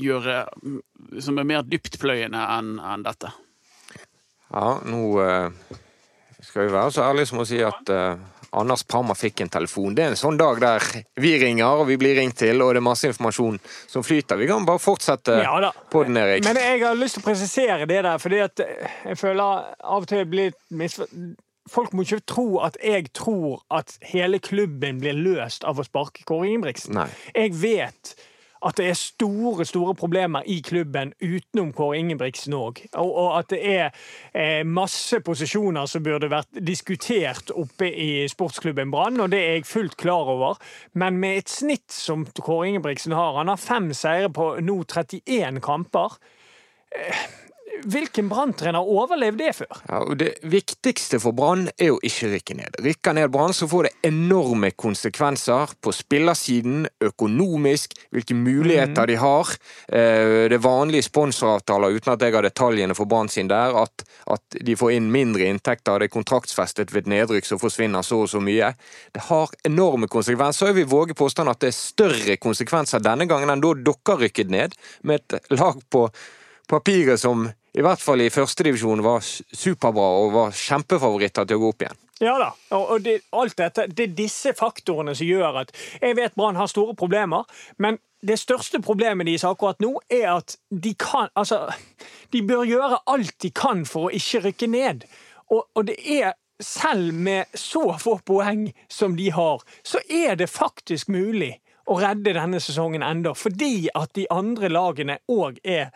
gjøre 0.00 0.38
mm, 0.62 0.78
som 1.20 1.40
er 1.40 1.48
mer 1.48 1.66
dyptpløyende 1.68 2.40
enn 2.56 2.78
en 2.80 3.04
dette. 3.04 3.32
Ja, 4.54 4.78
nå 4.88 5.02
eh, 5.20 5.74
skal 6.40 6.66
vi 6.66 6.72
være 6.72 6.94
så 6.94 7.04
ærlige 7.04 7.32
som 7.32 7.42
å 7.42 7.46
si 7.48 7.60
at 7.64 7.92
eh, 7.92 8.24
Anders 8.54 8.84
Parma 8.88 9.16
fikk 9.18 9.42
en 9.44 9.52
telefon. 9.52 9.94
Det 9.94 10.04
er 10.04 10.12
en 10.14 10.18
sånn 10.18 10.38
dag 10.38 10.60
der 10.62 10.84
vi 11.20 11.34
ringer, 11.42 11.82
og 11.82 11.88
vi 11.90 11.98
blir 12.00 12.16
ringt 12.16 12.38
til, 12.38 12.62
og 12.62 12.72
det 12.72 12.80
er 12.80 12.86
masse 12.86 13.10
informasjon 13.10 13.58
som 13.90 14.04
flyter. 14.06 14.38
Vi 14.40 14.48
kan 14.48 14.64
bare 14.68 14.80
fortsette 14.82 15.40
Ja 15.42 15.56
da. 15.60 15.72
på 15.90 16.04
den, 16.06 16.16
Erik. 16.20 16.46
Men 16.46 16.60
jeg 16.62 16.84
har 16.84 16.96
lyst 16.98 17.18
til 17.18 17.24
å 17.24 17.28
presisere 17.28 17.88
det 17.90 18.04
der, 18.06 18.20
fordi 18.22 18.44
at 18.44 18.62
jeg 18.62 19.18
føler 19.20 19.74
av 19.82 20.04
og 20.04 20.08
til 20.10 20.24
blir 20.30 20.52
litt 20.52 20.60
misfor... 20.70 21.10
Folk 21.70 21.94
må 21.96 22.04
ikke 22.04 22.20
tro 22.28 22.46
at 22.64 22.76
jeg 22.84 23.08
tror 23.16 23.64
at 23.72 23.96
hele 24.04 24.38
klubben 24.38 25.00
blir 25.00 25.16
løst 25.16 25.64
av 25.64 25.80
å 25.80 25.86
sparke 25.86 26.26
Kåre 26.28 26.50
Ingebrigtsen. 26.50 26.98
Nei. 26.98 27.08
Jeg 27.32 27.54
vet 27.62 28.14
at 28.64 28.78
det 28.80 28.86
er 28.88 28.96
store 28.96 29.64
store 29.68 29.94
problemer 29.98 30.44
i 30.48 30.58
klubben 30.64 31.12
utenom 31.20 31.72
Kåre 31.76 31.98
Ingebrigtsen 32.00 32.56
òg. 32.56 32.80
Og, 33.00 33.10
og 33.10 33.30
at 33.38 33.50
det 33.52 33.60
er 33.68 33.84
eh, 34.32 34.62
masse 34.66 35.20
posisjoner 35.24 35.88
som 35.90 36.04
burde 36.04 36.30
vært 36.32 36.62
diskutert 36.64 37.52
oppe 37.54 37.90
i 37.90 38.24
sportsklubben 38.30 38.92
Brann, 38.94 39.20
og 39.20 39.32
det 39.34 39.42
er 39.42 39.58
jeg 39.58 39.68
fullt 39.68 39.98
klar 40.00 40.32
over. 40.32 40.60
Men 40.92 41.20
med 41.20 41.42
et 41.42 41.52
snitt 41.52 41.92
som 41.92 42.26
Kåre 42.40 42.70
Ingebrigtsen 42.72 43.16
har, 43.16 43.36
han 43.40 43.52
har 43.52 43.60
fem 43.60 43.92
seire 43.96 44.32
på 44.32 44.54
nå 44.64 44.80
31 44.88 45.60
kamper. 45.64 46.16
Eh, 46.94 47.26
Hvilken 47.84 48.28
Brann-trener 48.30 48.78
har 48.78 48.88
overlevd 48.88 49.38
det 49.38 49.50
før? 49.58 49.80
Ja, 49.88 49.98
Det 50.14 50.30
viktigste 50.42 51.18
for 51.20 51.36
Brann 51.36 51.66
er 51.76 51.90
jo 51.90 51.98
ikke 52.02 52.30
rykke 52.32 52.56
ned. 52.56 52.76
Rykker 52.84 53.16
ned 53.16 53.30
Brann, 53.34 53.52
så 53.52 53.68
får 53.68 53.88
det 53.88 53.92
enorme 54.08 54.70
konsekvenser 54.70 55.74
på 55.82 55.92
spillersiden, 55.92 56.86
økonomisk, 57.04 57.96
hvilke 58.14 58.34
muligheter 58.34 59.06
de 59.06 59.16
har. 59.20 59.50
Eh, 59.88 60.48
Det 60.48 60.52
er 60.52 60.62
vanlige 60.62 61.02
sponsoravtaler, 61.08 61.96
uten 61.96 62.12
at 62.12 62.22
jeg 62.22 62.34
har 62.34 62.42
detaljene 62.42 62.94
for 62.94 63.04
Brann 63.06 63.28
sin 63.28 63.48
der, 63.48 63.74
at, 63.82 64.04
at 64.26 64.58
de 64.64 64.76
får 64.76 64.92
inn 64.92 65.10
mindre 65.12 65.44
inntekter. 65.48 65.98
Det 65.98 66.08
er 66.08 66.14
kontraktsfestet 66.14 66.92
ved 66.92 67.04
et 67.04 67.12
nedrykk, 67.12 67.44
som 67.44 67.58
forsvinner 67.58 68.02
så 68.02 68.22
og 68.24 68.28
så 68.28 68.40
mye. 68.40 68.74
Det 69.12 69.26
har 69.28 69.50
enorme 69.64 70.08
konsekvenser. 70.08 70.66
Jeg 70.66 70.74
vil 70.74 70.86
våge 70.86 71.14
påstanden 71.14 71.50
at 71.50 71.60
det 71.60 71.72
er 71.72 71.78
større 71.78 72.36
konsekvenser 72.36 73.02
denne 73.02 73.26
gangen 73.26 73.50
enn 73.50 73.60
da 73.60 73.74
dere 73.74 74.18
rykket 74.24 74.50
ned, 74.50 74.74
med 75.02 75.20
et 75.20 75.50
lag 75.50 75.80
på 75.90 76.08
papiret 76.68 77.20
som 77.20 77.48
i 77.74 77.82
hvert 77.82 78.02
fall 78.02 78.22
i 78.22 78.30
førstedivisjon 78.30 79.02
var 79.02 79.24
superbra 79.24 80.06
og 80.22 80.32
var 80.34 80.54
kjempefavoritter 80.54 81.46
til 81.48 81.58
å 81.58 81.62
gå 81.64 81.70
opp 81.74 81.84
igjen. 81.84 82.00
Ja 82.22 82.34
da, 82.38 82.52
og 82.78 83.02
det, 83.02 83.16
alt 83.34 83.56
dette, 83.58 83.88
det 83.90 84.04
er 84.06 84.12
disse 84.14 84.52
faktorene 84.54 85.16
som 85.18 85.26
gjør 85.26 85.64
at 85.64 85.72
Jeg 85.98 86.14
vet 86.14 86.36
Brann 86.38 86.54
har 86.54 86.70
store 86.70 86.94
problemer, 86.94 87.42
men 87.76 87.98
det 88.22 88.38
største 88.38 88.78
problemet 88.80 89.26
deres 89.26 89.44
akkurat 89.44 89.82
nå 89.82 89.98
er 90.08 90.28
at 90.36 90.54
de 90.70 90.94
kan 90.94 91.28
Altså, 91.34 91.66
de 92.32 92.42
bør 92.46 92.62
gjøre 92.64 93.02
alt 93.10 93.34
de 93.42 93.50
kan 93.50 93.82
for 93.84 94.06
å 94.08 94.14
ikke 94.14 94.44
rykke 94.46 94.70
ned. 94.70 95.04
Og, 95.50 95.66
og 95.74 95.90
det 95.90 95.98
er 95.98 96.38
selv 96.62 97.12
med 97.12 97.50
så 97.58 97.98
få 97.98 98.20
poeng 98.24 98.68
som 98.88 99.18
de 99.18 99.32
har, 99.34 99.62
så 99.82 99.98
er 100.08 100.38
det 100.38 100.48
faktisk 100.48 101.10
mulig 101.10 101.56
å 101.90 101.98
redde 102.00 102.32
denne 102.32 102.60
sesongen 102.62 103.02
enda, 103.04 103.34
fordi 103.36 103.90
at 103.94 104.14
de 104.16 104.24
andre 104.32 104.70
lagene 104.72 105.18
òg 105.28 105.58
er 105.66 105.90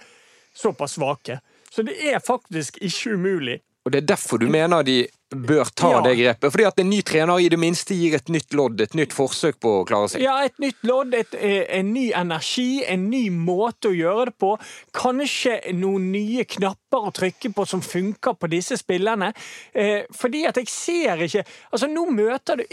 såpass 0.52 0.98
svake. 0.98 1.38
Så 1.70 1.84
det 1.86 1.96
er 2.12 2.18
faktisk 2.24 2.78
ikke 2.80 3.14
umulig. 3.14 3.60
Og 3.86 3.92
det 3.92 4.02
er 4.02 4.08
derfor 4.10 4.36
du 4.36 4.48
mener 4.52 4.82
de 4.84 5.06
bør 5.32 5.68
ta 5.76 5.90
Ja. 5.90 6.00
det 6.04 6.18
grepet. 6.18 6.50
Fordi 6.52 6.64
at 6.66 6.80
en 6.80 6.90
ny 6.90 7.00
trener 7.02 7.40
i 7.40 7.48
det 7.48 7.58
minste 7.58 7.94
gir 7.96 8.14
et 8.16 8.28
nytt 8.28 8.52
lodd, 8.52 8.80
et 8.80 8.94
nytt 8.94 9.12
forsøk 9.16 9.56
på 9.60 9.70
å 9.80 9.86
klare 9.86 10.08
seg. 10.12 10.20
Ja, 10.20 10.42
et 10.44 10.58
nytt 10.60 10.82
lodd, 10.84 11.14
et, 11.14 11.32
eh, 11.34 11.64
en 11.78 11.92
ny 11.94 12.10
energi, 12.12 12.84
en 12.84 13.08
ny 13.08 13.30
måte 13.30 13.88
å 13.88 13.96
gjøre 13.96 14.26
det 14.26 14.38
på. 14.38 14.58
Kanskje 14.92 15.72
noen 15.72 16.10
nye 16.12 16.44
knapper 16.44 17.00
å 17.08 17.12
trykke 17.14 17.54
på 17.54 17.66
som 17.66 17.80
funker 17.80 18.36
på 18.36 18.50
disse 18.50 18.76
spillerne. 18.76 19.32
Eh, 19.74 20.04
fordi 20.12 20.46
at 20.46 20.56
jeg 20.56 20.68
ser 20.68 21.16
ikke 21.24 21.44
Altså, 21.72 21.88
nå 21.88 22.10
møter 22.10 22.56
du 22.56 22.64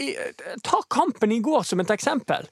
Ta 0.64 0.82
kampen 0.90 1.32
i 1.32 1.40
går 1.40 1.64
som 1.64 1.80
et 1.80 1.88
eksempel. 1.88 2.48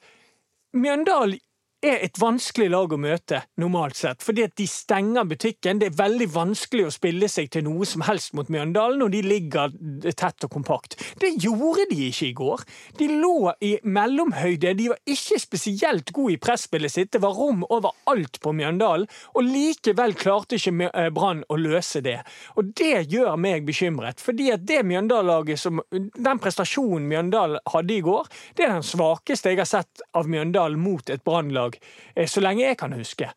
Mjøndalen 0.74 1.38
er 1.84 2.02
et 2.06 2.18
vanskelig 2.20 2.70
lag 2.72 2.92
å 2.92 2.98
møte, 3.00 3.40
normalt 3.60 3.98
sett. 3.98 4.22
Fordi 4.24 4.44
at 4.46 4.54
de 4.58 4.66
stenger 4.70 5.26
butikken. 5.28 5.80
Det 5.80 5.90
er 5.90 5.98
veldig 5.98 6.28
vanskelig 6.34 6.88
å 6.88 6.94
spille 6.94 7.28
seg 7.30 7.50
til 7.52 7.66
noe 7.66 7.86
som 7.88 8.04
helst 8.06 8.34
mot 8.36 8.50
Mjøndalen 8.52 9.02
når 9.02 9.12
de 9.14 9.22
ligger 9.26 9.74
tett 10.16 10.46
og 10.46 10.52
kompakt. 10.54 10.96
Det 11.20 11.34
gjorde 11.42 11.86
de 11.90 12.08
ikke 12.08 12.28
i 12.30 12.36
går. 12.38 12.64
De 13.00 13.08
lå 13.12 13.52
i 13.64 13.74
mellomhøyde. 13.84 14.74
De 14.78 14.90
var 14.92 15.00
ikke 15.10 15.40
spesielt 15.42 16.12
gode 16.14 16.36
i 16.36 16.40
presspillet 16.40 16.92
sitt. 16.92 17.12
Det 17.14 17.22
var 17.24 17.36
rom 17.36 17.64
overalt 17.68 18.40
på 18.42 18.54
Mjøndalen, 18.56 19.08
og 19.34 19.46
likevel 19.46 20.16
klarte 20.18 20.58
ikke 20.58 20.88
eh, 20.90 21.10
Brann 21.14 21.44
å 21.48 21.58
løse 21.60 22.02
det. 22.04 22.20
Og 22.58 22.72
det 22.78 23.06
gjør 23.12 23.36
meg 23.40 23.66
bekymret, 23.68 24.22
fordi 24.22 24.50
at 24.54 24.64
det 24.66 24.82
Mjøndalen-laget 24.88 25.60
som 25.60 25.82
Den 25.90 26.40
prestasjonen 26.42 27.06
Mjøndalen 27.08 27.60
hadde 27.70 27.94
i 27.94 28.02
går, 28.04 28.28
det 28.56 28.66
er 28.66 28.74
den 28.76 28.86
svakeste 28.86 29.52
jeg 29.52 29.60
har 29.60 29.68
sett 29.68 30.04
av 30.16 30.28
Mjøndalen 30.30 30.80
mot 30.80 31.10
et 31.10 31.24
Brannlag 31.26 31.73
eh, 32.14 32.28
så 32.28 32.42
lenge 32.44 32.66
jeg 32.66 32.78
kan 32.80 32.94
huske. 32.96 33.30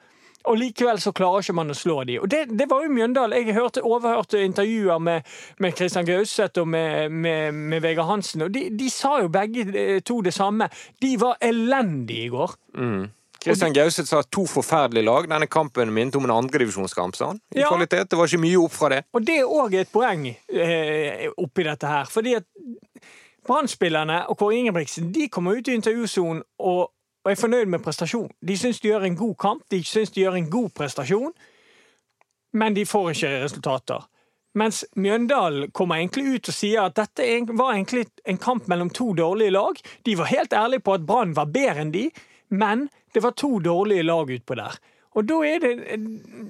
Og 0.48 0.56
likevel 0.56 1.00
så 1.03 1.12
klarer 1.12 1.44
ikke 1.44 1.58
man 1.58 1.74
å 1.74 1.75
slå 1.75 1.98
de. 2.08 2.20
Og 2.24 2.29
det, 2.32 2.46
det 2.56 2.70
var 2.72 2.86
jo 2.86 2.94
Mjøndal. 2.94 3.36
Jeg 3.36 3.56
hørte, 3.58 3.84
overhørte 3.84 4.39
intervjuer 4.46 5.01
med, 5.03 5.27
med 5.60 5.75
Christian 5.75 6.08
Gauseth 6.08 6.62
og 6.62 6.70
med, 6.72 7.12
med, 7.12 7.51
med 7.51 7.84
Vegard 7.84 8.08
Hansen, 8.08 8.46
og 8.48 8.53
de, 8.56 8.67
de, 8.72 8.88
sa 8.94 9.17
jo 9.24 9.32
begge 9.34 9.67
eh, 9.74 10.00
to 10.08 10.22
det 10.24 10.34
samme. 10.34 10.70
De 11.03 11.13
var 11.20 11.36
elendige 11.44 12.29
i 12.29 12.34
går. 12.34 12.56
Mm. 12.77 13.08
Kristian 13.44 13.74
Gauseth 13.74 14.10
sa 14.10 14.24
to 14.24 14.46
forferdelige 14.50 15.06
lag. 15.06 15.27
Denne 15.29 15.48
kampen 15.51 15.91
minnet 15.94 16.15
om 16.17 16.25
en 16.25 16.36
andredivisjonskamp, 16.36 17.15
sa 17.15 17.32
han. 17.32 17.39
I 17.56 17.62
ja. 17.62 17.70
kvalitet. 17.70 18.10
Det 18.10 18.20
var 18.20 18.27
ikke 18.27 18.44
mye 18.44 18.60
opp 18.63 18.75
fra 18.75 18.91
det. 18.96 19.03
Og 19.13 19.27
det 19.27 19.38
er 19.41 19.56
òg 19.62 19.77
et 19.77 19.91
poeng 19.94 20.25
eh, 20.27 21.27
oppi 21.38 21.67
dette 21.67 21.91
her. 21.91 22.10
Fordi 22.12 22.38
at 22.39 22.48
Brann-spillerne 23.48 24.25
og 24.27 24.39
Kåre 24.39 24.58
Ingebrigtsen 24.60 25.12
de 25.15 25.29
kommer 25.32 25.60
ut 25.60 25.70
i 25.70 25.77
intervjusonen 25.77 26.41
og, 26.60 26.89
og, 27.27 27.31
er 27.34 27.39
fornøyd 27.39 27.67
med 27.67 27.84
prestasjon. 27.84 28.29
De 28.39 28.55
syns 28.55 28.79
de 28.79 28.88
gjør 28.88 29.03
en 29.03 29.17
god 29.19 29.36
kamp, 29.36 29.63
de 29.72 29.81
syns 29.84 30.13
de 30.15 30.24
gjør 30.24 30.38
en 30.39 30.50
god 30.50 30.69
prestasjon, 30.77 31.34
men 32.55 32.75
de 32.77 32.86
får 32.88 33.10
ikke 33.12 33.31
resultater. 33.43 34.05
Mens 34.57 34.86
Mjøndalen 34.96 35.74
kommer 35.75 36.00
egentlig 36.00 36.38
ut 36.38 36.50
og 36.50 36.55
sier 36.55 36.88
at 36.88 36.96
dette 36.98 37.25
var 37.51 37.75
egentlig 37.75 38.07
en 38.25 38.39
kamp 38.41 38.69
mellom 38.72 38.89
to 38.89 39.12
dårlige 39.13 39.53
lag. 39.53 39.75
De 40.07 40.15
var 40.17 40.31
helt 40.31 40.55
ærlige 40.55 40.86
på 40.88 40.96
at 40.96 41.05
Brann 41.05 41.36
var 41.38 41.51
bedre 41.51 41.84
enn 41.84 41.91
de, 41.93 42.07
men 42.50 42.88
det 43.13 43.22
var 43.25 43.36
to 43.38 43.60
dårlige 43.60 44.07
lag 44.07 44.31
utpå 44.31 44.55
der. 44.57 44.79
Og 45.17 45.25
da 45.25 45.38
er 45.45 45.63
det 45.63 45.74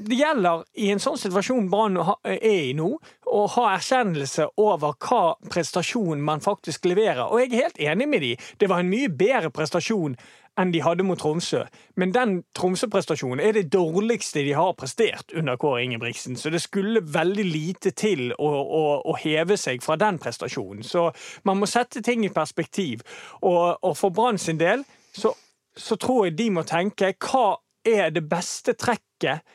Det 0.07 0.17
gjelder 0.19 0.65
i 0.75 0.89
en 0.91 1.01
sånn 1.03 1.19
situasjon 1.19 1.69
Brann 1.71 1.99
er 2.27 2.41
i 2.47 2.73
nå, 2.75 2.89
å 3.27 3.43
ha 3.55 3.69
erkjennelse 3.75 4.49
over 4.63 4.95
hva 5.03 5.21
prestasjon 5.51 6.21
man 6.23 6.43
faktisk 6.43 6.87
leverer. 6.87 7.27
Og 7.27 7.41
jeg 7.41 7.51
er 7.51 7.63
helt 7.65 7.81
enig 7.91 8.07
med 8.07 8.23
de. 8.23 8.33
Det 8.59 8.69
var 8.71 8.83
en 8.83 8.91
mye 8.91 9.09
bedre 9.11 9.51
prestasjon 9.51 10.15
enn 10.57 10.71
de 10.73 10.81
hadde 10.81 11.03
mot 11.05 11.19
Tromsø. 11.19 11.65
Men 11.99 12.13
den 12.15 12.37
Tromsø-prestasjonen 12.57 13.43
er 13.43 13.53
det 13.57 13.67
dårligste 13.73 14.41
de 14.47 14.55
har 14.57 14.77
prestert 14.79 15.35
under 15.37 15.59
Kåre 15.59 15.83
Ingebrigtsen. 15.83 16.37
Så 16.39 16.49
det 16.49 16.63
skulle 16.63 17.03
veldig 17.03 17.45
lite 17.45 17.91
til 17.91 18.31
å, 18.31 18.47
å, 18.47 18.85
å, 19.05 19.17
heve 19.21 19.59
seg 19.59 19.83
fra 19.85 19.99
den 19.99 20.17
prestasjonen. 20.23 20.87
Så 20.87 21.09
man 21.45 21.59
må 21.59 21.69
sette 21.69 22.01
ting 22.01 22.25
i 22.25 22.33
perspektiv. 22.33 23.03
Og, 23.41 23.77
og 23.83 23.93
for 23.99 24.15
Brann 24.15 24.41
sin 24.41 24.61
del 24.61 24.87
så 25.13 25.35
så 25.77 25.95
tror 25.95 26.25
jeg 26.25 26.37
de 26.37 26.49
må 26.53 26.63
tenke 26.67 27.13
hva 27.21 27.57
er 27.87 28.11
det 28.15 28.25
beste 28.29 28.75
trekket 28.77 29.45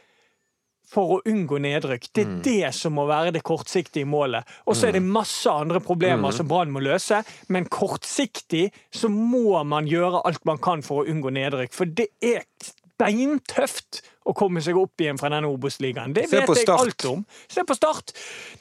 for 0.92 1.16
å 1.16 1.20
unngå 1.28 1.56
nedrykk. 1.62 2.10
Det 2.12 2.24
er 2.24 2.28
mm. 2.28 2.40
det 2.44 2.72
som 2.76 2.96
må 2.98 3.06
være 3.08 3.32
det 3.36 3.44
kortsiktige 3.46 4.08
målet. 4.08 4.48
Og 4.68 4.76
så 4.76 4.90
er 4.90 4.98
det 4.98 5.04
mm. 5.04 5.10
masse 5.14 5.52
andre 5.52 5.80
problemer 5.84 6.28
mm. 6.28 6.36
som 6.36 6.48
Brann 6.50 6.72
må 6.74 6.82
løse, 6.84 7.22
men 7.52 7.68
kortsiktig 7.72 8.66
så 8.92 9.08
må 9.12 9.62
man 9.68 9.88
gjøre 9.88 10.24
alt 10.28 10.44
man 10.48 10.60
kan 10.62 10.84
for 10.84 11.02
å 11.02 11.08
unngå 11.08 11.32
nedrykk. 11.32 11.72
For 11.76 11.88
det 11.88 12.10
er 12.20 12.44
beintøft 13.00 14.02
å 14.28 14.34
komme 14.36 14.62
seg 14.62 14.76
opp 14.78 15.00
igjen 15.02 15.18
fra 15.18 15.32
denne 15.32 15.50
Obos-ligaen. 15.50 16.12
Det 16.14 16.28
vet 16.30 16.52
jeg 16.60 16.68
alt 16.70 17.08
om. 17.08 17.24
Se 17.50 17.64
på 17.66 17.74
Start. 17.74 18.12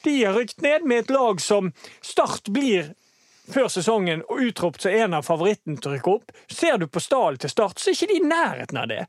De 0.02 0.16
har 0.24 0.34
rykt 0.34 0.64
ned 0.64 0.88
med 0.88 1.04
et 1.04 1.14
lag 1.14 1.40
som 1.42 1.70
Start 2.02 2.50
blir 2.50 2.94
før 3.52 3.68
sesongen 3.70 4.22
og 4.30 4.42
utropt 4.48 4.84
som 4.84 4.94
en 4.94 5.18
av 5.18 5.26
favorittene 5.26 5.78
til 5.78 5.92
å 5.92 5.96
rykke 5.96 6.14
opp. 6.16 6.32
Ser 6.50 6.80
du 6.80 6.88
på 6.88 7.02
stallen 7.02 7.40
til 7.42 7.52
Start, 7.52 7.78
så 7.78 7.90
er 7.90 7.98
ikke 7.98 8.10
de 8.12 8.18
i 8.18 8.30
nærheten 8.32 8.80
av 8.82 8.88
det. 8.90 9.04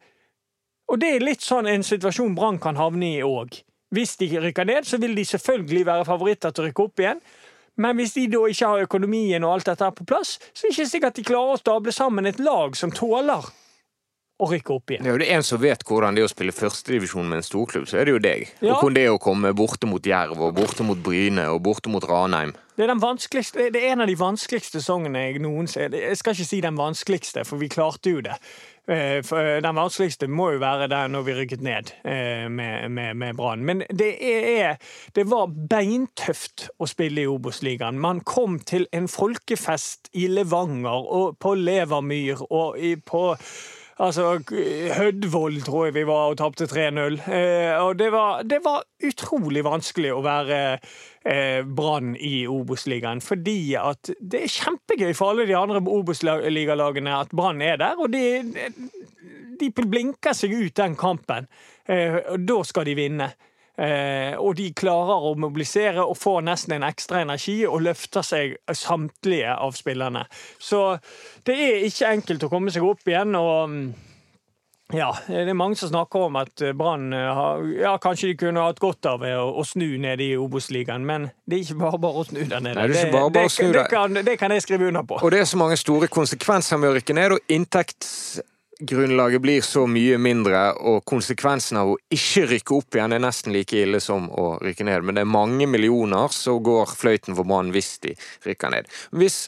Og 0.91 0.99
det 0.99 1.13
er 1.15 1.23
litt 1.23 1.43
sånn 1.43 1.69
en 1.69 1.85
situasjon 1.85 2.35
Brann 2.37 2.59
kan 2.61 2.77
havne 2.77 3.15
i 3.17 3.23
òg. 3.23 3.61
Hvis 3.93 4.17
de 4.19 4.27
rykker 4.41 4.67
ned, 4.67 4.87
så 4.89 4.97
vil 5.01 5.15
de 5.15 5.25
selvfølgelig 5.25 5.85
være 5.87 6.05
favoritter 6.07 6.53
til 6.53 6.63
å 6.63 6.67
rykke 6.67 6.85
opp 6.87 7.03
igjen. 7.03 7.21
Men 7.81 7.97
hvis 7.97 8.13
de 8.17 8.27
da 8.29 8.43
ikke 8.49 8.69
har 8.69 8.85
økonomien 8.85 9.45
og 9.45 9.55
alt 9.55 9.69
dette 9.71 9.89
på 9.97 10.05
plass, 10.09 10.37
så 10.53 10.65
er 10.65 10.69
det 10.69 10.75
ikke 10.75 10.91
sikkert 10.91 11.17
de 11.17 11.25
klarer 11.25 11.55
å 11.55 11.61
stable 11.61 11.93
sammen 11.93 12.29
et 12.29 12.41
lag 12.41 12.77
som 12.77 12.93
tåler 12.93 13.49
å 14.41 14.49
rykke 14.49 14.73
opp 14.73 14.93
igjen. 14.93 15.07
Ja, 15.07 15.15
det 15.19 15.27
er 15.29 15.37
en 15.37 15.45
som 15.45 15.61
vet 15.61 15.85
hvordan 15.87 16.17
det 16.17 16.23
er 16.23 16.29
å 16.29 16.31
spille 16.31 16.55
førstedivisjon 16.55 17.29
med 17.29 17.41
en 17.41 17.45
storklubb, 17.45 17.87
så 17.89 17.99
er 18.01 18.09
det 18.09 18.15
jo 18.15 18.23
deg. 18.23 18.49
Ja. 18.59 18.73
Og 18.73 18.83
hvordan 18.83 18.97
det 18.97 19.05
er 19.07 19.13
å 19.13 19.21
komme 19.21 19.53
borte 19.57 19.89
mot 19.89 20.05
Jerv, 20.05 20.41
og 20.41 20.55
borte 20.57 20.85
mot 20.87 20.99
Bryne 21.05 21.47
og 21.53 21.61
borte 21.65 21.93
mot 21.93 22.05
Ranheim. 22.09 22.55
Det 22.73 22.87
er, 22.87 23.69
det 23.69 23.77
er, 23.77 23.91
en 23.91 24.01
av 24.01 24.09
de 24.09 24.15
vanskeligste 24.17 24.79
sesongene 24.79 25.27
jeg 25.27 25.41
noensinne 25.43 25.93
Jeg 25.93 26.17
skal 26.17 26.33
ikke 26.33 26.47
si 26.47 26.61
den 26.65 26.79
vanskeligste, 26.79 27.43
for 27.45 27.61
vi 27.61 27.67
klarte 27.69 28.15
jo 28.15 28.23
det. 28.25 28.33
Eh, 28.89 29.19
eh, 29.21 29.59
den 29.61 29.77
vanskeligste 29.77 30.27
må 30.27 30.49
jo 30.55 30.63
være 30.63 30.89
der 30.91 31.11
når 31.13 31.27
vi 31.27 31.35
rykket 31.37 31.61
ned 31.63 31.91
eh, 32.01 32.49
med, 32.49 32.89
med, 32.91 33.13
med 33.15 33.37
Brann. 33.37 33.61
Men 33.63 33.85
det, 33.93 34.09
er, 34.19 34.81
det 35.13 35.27
var 35.29 35.53
beintøft 35.53 36.67
å 36.81 36.89
spille 36.89 37.23
i 37.23 37.29
Obos-ligaen. 37.29 38.01
Man 38.01 38.23
kom 38.25 38.57
til 38.59 38.89
en 38.91 39.07
folkefest 39.07 40.09
i 40.17 40.25
Levanger 40.33 41.07
og 41.13 41.37
på 41.39 41.53
Levermyr 41.61 42.41
og 42.49 42.81
på 43.05 43.23
Altså, 44.01 44.39
Hødvold 44.97 45.61
tror 45.61 45.85
jeg 45.85 45.93
vi 45.93 46.05
var 46.07 46.31
og 46.31 46.37
tapte 46.37 46.65
3-0. 46.65 47.19
Eh, 47.29 47.77
og 47.77 47.99
det 47.99 48.09
var, 48.11 48.41
det 48.41 48.59
var, 48.65 48.81
utrolig 49.03 49.61
vanskelig 49.65 50.13
å 50.15 50.23
være 50.23 50.59
eh, 51.27 51.61
Brann 51.67 52.15
i 52.15 52.47
Obos-ligaen. 52.49 53.21
Fordi 53.21 53.75
at 53.77 54.13
det 54.19 54.45
er 54.45 54.55
kjempegøy 54.55 55.13
for 55.13 55.33
alle 55.33 55.45
de 55.49 55.57
andre 55.57 55.83
Obos-ligalagene 55.83 57.17
at 57.19 57.35
Brann 57.35 57.61
er 57.61 57.77
der. 57.83 58.01
Og 58.01 58.09
de, 58.13 58.53
de 59.61 59.71
blinker 59.77 60.33
seg 60.37 60.55
ut 60.57 60.77
den 60.79 60.97
kampen. 60.97 61.49
Eh, 61.85 62.17
og 62.33 62.47
da 62.49 62.61
skal 62.65 62.89
de 62.89 62.97
vinne. 62.97 63.29
Eh, 63.73 64.35
og 64.37 64.53
de 64.59 64.67
klarer 64.77 65.25
å 65.25 65.33
mobilisere 65.39 66.03
og 66.05 66.17
få 66.19 66.37
nesten 66.45 66.75
en 66.75 66.85
ekstra 66.85 67.23
energi 67.23 67.63
og 67.65 67.81
løfter 67.87 68.25
seg 68.25 68.57
samtlige 68.69 69.55
av 69.55 69.73
spillerne. 69.77 70.27
Så 70.61 70.99
det 71.47 71.57
er 71.57 71.85
ikke 71.87 72.11
enkelt 72.13 72.45
å 72.45 72.51
komme 72.53 72.73
seg 72.73 72.85
opp 72.85 73.01
igjen. 73.09 73.33
og 73.39 73.71
mm, 73.71 73.87
ja, 74.93 75.09
det 75.25 75.49
er 75.49 75.57
mange 75.57 75.79
som 75.79 75.89
snakker 75.89 76.27
om 76.27 76.37
at 76.37 76.61
Brann 76.77 77.07
ja, 77.15 77.95
kanskje 77.97 78.29
de 78.29 78.37
kunne 78.43 78.61
hatt 78.61 78.77
godt 78.83 79.07
av 79.09 79.25
å, 79.25 79.63
snu 79.65 79.95
ned 79.97 80.21
i 80.21 80.35
Obos-ligaen, 80.37 81.01
men 81.07 81.31
det 81.49 81.57
er 81.57 81.63
ikke 81.63 81.79
bare 81.79 82.01
bare 82.03 82.21
å 82.21 82.25
snu 82.27 82.43
der 82.43 82.61
nede. 82.61 82.77
Nei, 82.77 82.91
det, 82.93 83.07
bare 83.09 83.31
bare 83.33 83.49
det, 83.49 83.71
det, 83.73 83.87
kan, 83.89 84.19
det, 84.19 84.37
kan, 84.37 84.53
jeg 84.53 84.67
skrive 84.67 84.91
under 84.91 85.07
på. 85.07 85.17
Og 85.17 85.33
det 85.33 85.41
er 85.41 85.49
så 85.49 85.57
mange 85.57 85.79
store 85.81 86.11
konsekvenser 86.13 86.77
med 86.77 86.91
å 86.91 86.97
rykke 86.99 87.17
ned, 87.17 87.39
og 87.39 87.55
inntekts 87.55 88.43
grunnlaget 88.79 89.41
blir 89.41 89.61
så 89.61 89.85
mye 89.87 90.17
mindre, 90.21 90.61
og 90.81 91.03
konsekvensen 91.09 91.79
av 91.81 91.93
å 91.93 91.97
ikke 92.13 92.45
rykke 92.49 92.77
opp 92.77 92.97
igjen 92.97 93.15
er 93.15 93.23
nesten 93.23 93.53
like 93.55 93.77
ille 93.77 94.01
som 94.03 94.29
å 94.29 94.53
rykke 94.63 94.87
ned. 94.87 95.05
Men 95.05 95.17
det 95.17 95.25
er 95.25 95.35
mange 95.35 95.67
millioner 95.69 96.33
som 96.33 96.61
går 96.63 96.95
fløyten 96.97 97.37
for 97.37 97.47
Brann 97.47 97.73
hvis 97.75 97.97
de 98.03 98.15
rykker 98.47 98.73
ned. 98.73 98.89
Hvis 99.15 99.45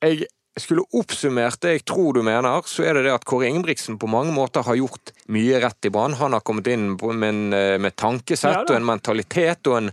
jeg 0.00 0.28
skulle 0.60 0.84
oppsummert 0.98 1.60
det 1.62 1.76
jeg 1.76 1.84
tror 1.88 2.16
du 2.16 2.24
mener, 2.26 2.64
så 2.68 2.84
er 2.84 2.98
det 2.98 3.06
det 3.06 3.14
at 3.14 3.26
Kåre 3.28 3.48
Ingebrigtsen 3.48 3.98
på 4.00 4.10
mange 4.10 4.34
måter 4.34 4.64
har 4.66 4.78
gjort 4.78 5.12
mye 5.32 5.60
rett 5.62 5.88
i 5.88 5.92
Brann. 5.94 6.18
Han 6.20 6.34
har 6.36 6.44
kommet 6.44 6.68
inn 6.72 6.92
med, 6.96 7.28
en, 7.28 7.44
med 7.80 7.96
tankesett 7.96 8.66
og 8.66 8.76
en 8.76 8.88
mentalitet 8.88 9.70
og 9.70 9.78
en 9.78 9.92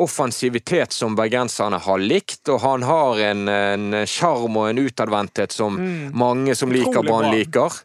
offensivitet 0.00 0.94
som 0.96 1.16
bergenserne 1.18 1.78
har 1.82 2.00
likt, 2.00 2.42
og 2.48 2.62
han 2.64 2.86
har 2.88 3.20
en 3.30 4.00
sjarm 4.08 4.56
og 4.56 4.70
en 4.70 4.80
utadvendthet 4.80 5.52
som 5.52 5.76
mm. 5.76 6.16
mange 6.16 6.56
som 6.58 6.72
liker 6.72 7.04
Brann, 7.04 7.30
liker. 7.34 7.76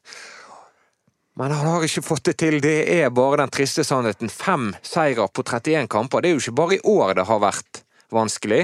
Men 1.36 1.51
han 1.51 1.67
har 1.67 1.84
ikke 1.84 2.05
fått 2.05 2.29
det 2.29 2.38
til. 2.39 2.62
Det 2.63 2.77
er 2.95 3.12
bare 3.12 3.41
den 3.43 3.51
triste 3.51 3.84
sannheten. 3.84 4.31
Fem 4.31 4.72
seirer 4.81 5.27
på 5.27 5.43
31 5.43 5.89
kamper. 5.91 6.24
Det 6.24 6.31
er 6.31 6.38
jo 6.38 6.43
ikke 6.45 6.60
bare 6.62 6.77
i 6.77 6.84
år 6.88 7.17
det 7.17 7.27
har 7.27 7.41
vært 7.43 7.81
vanskelig. 8.15 8.62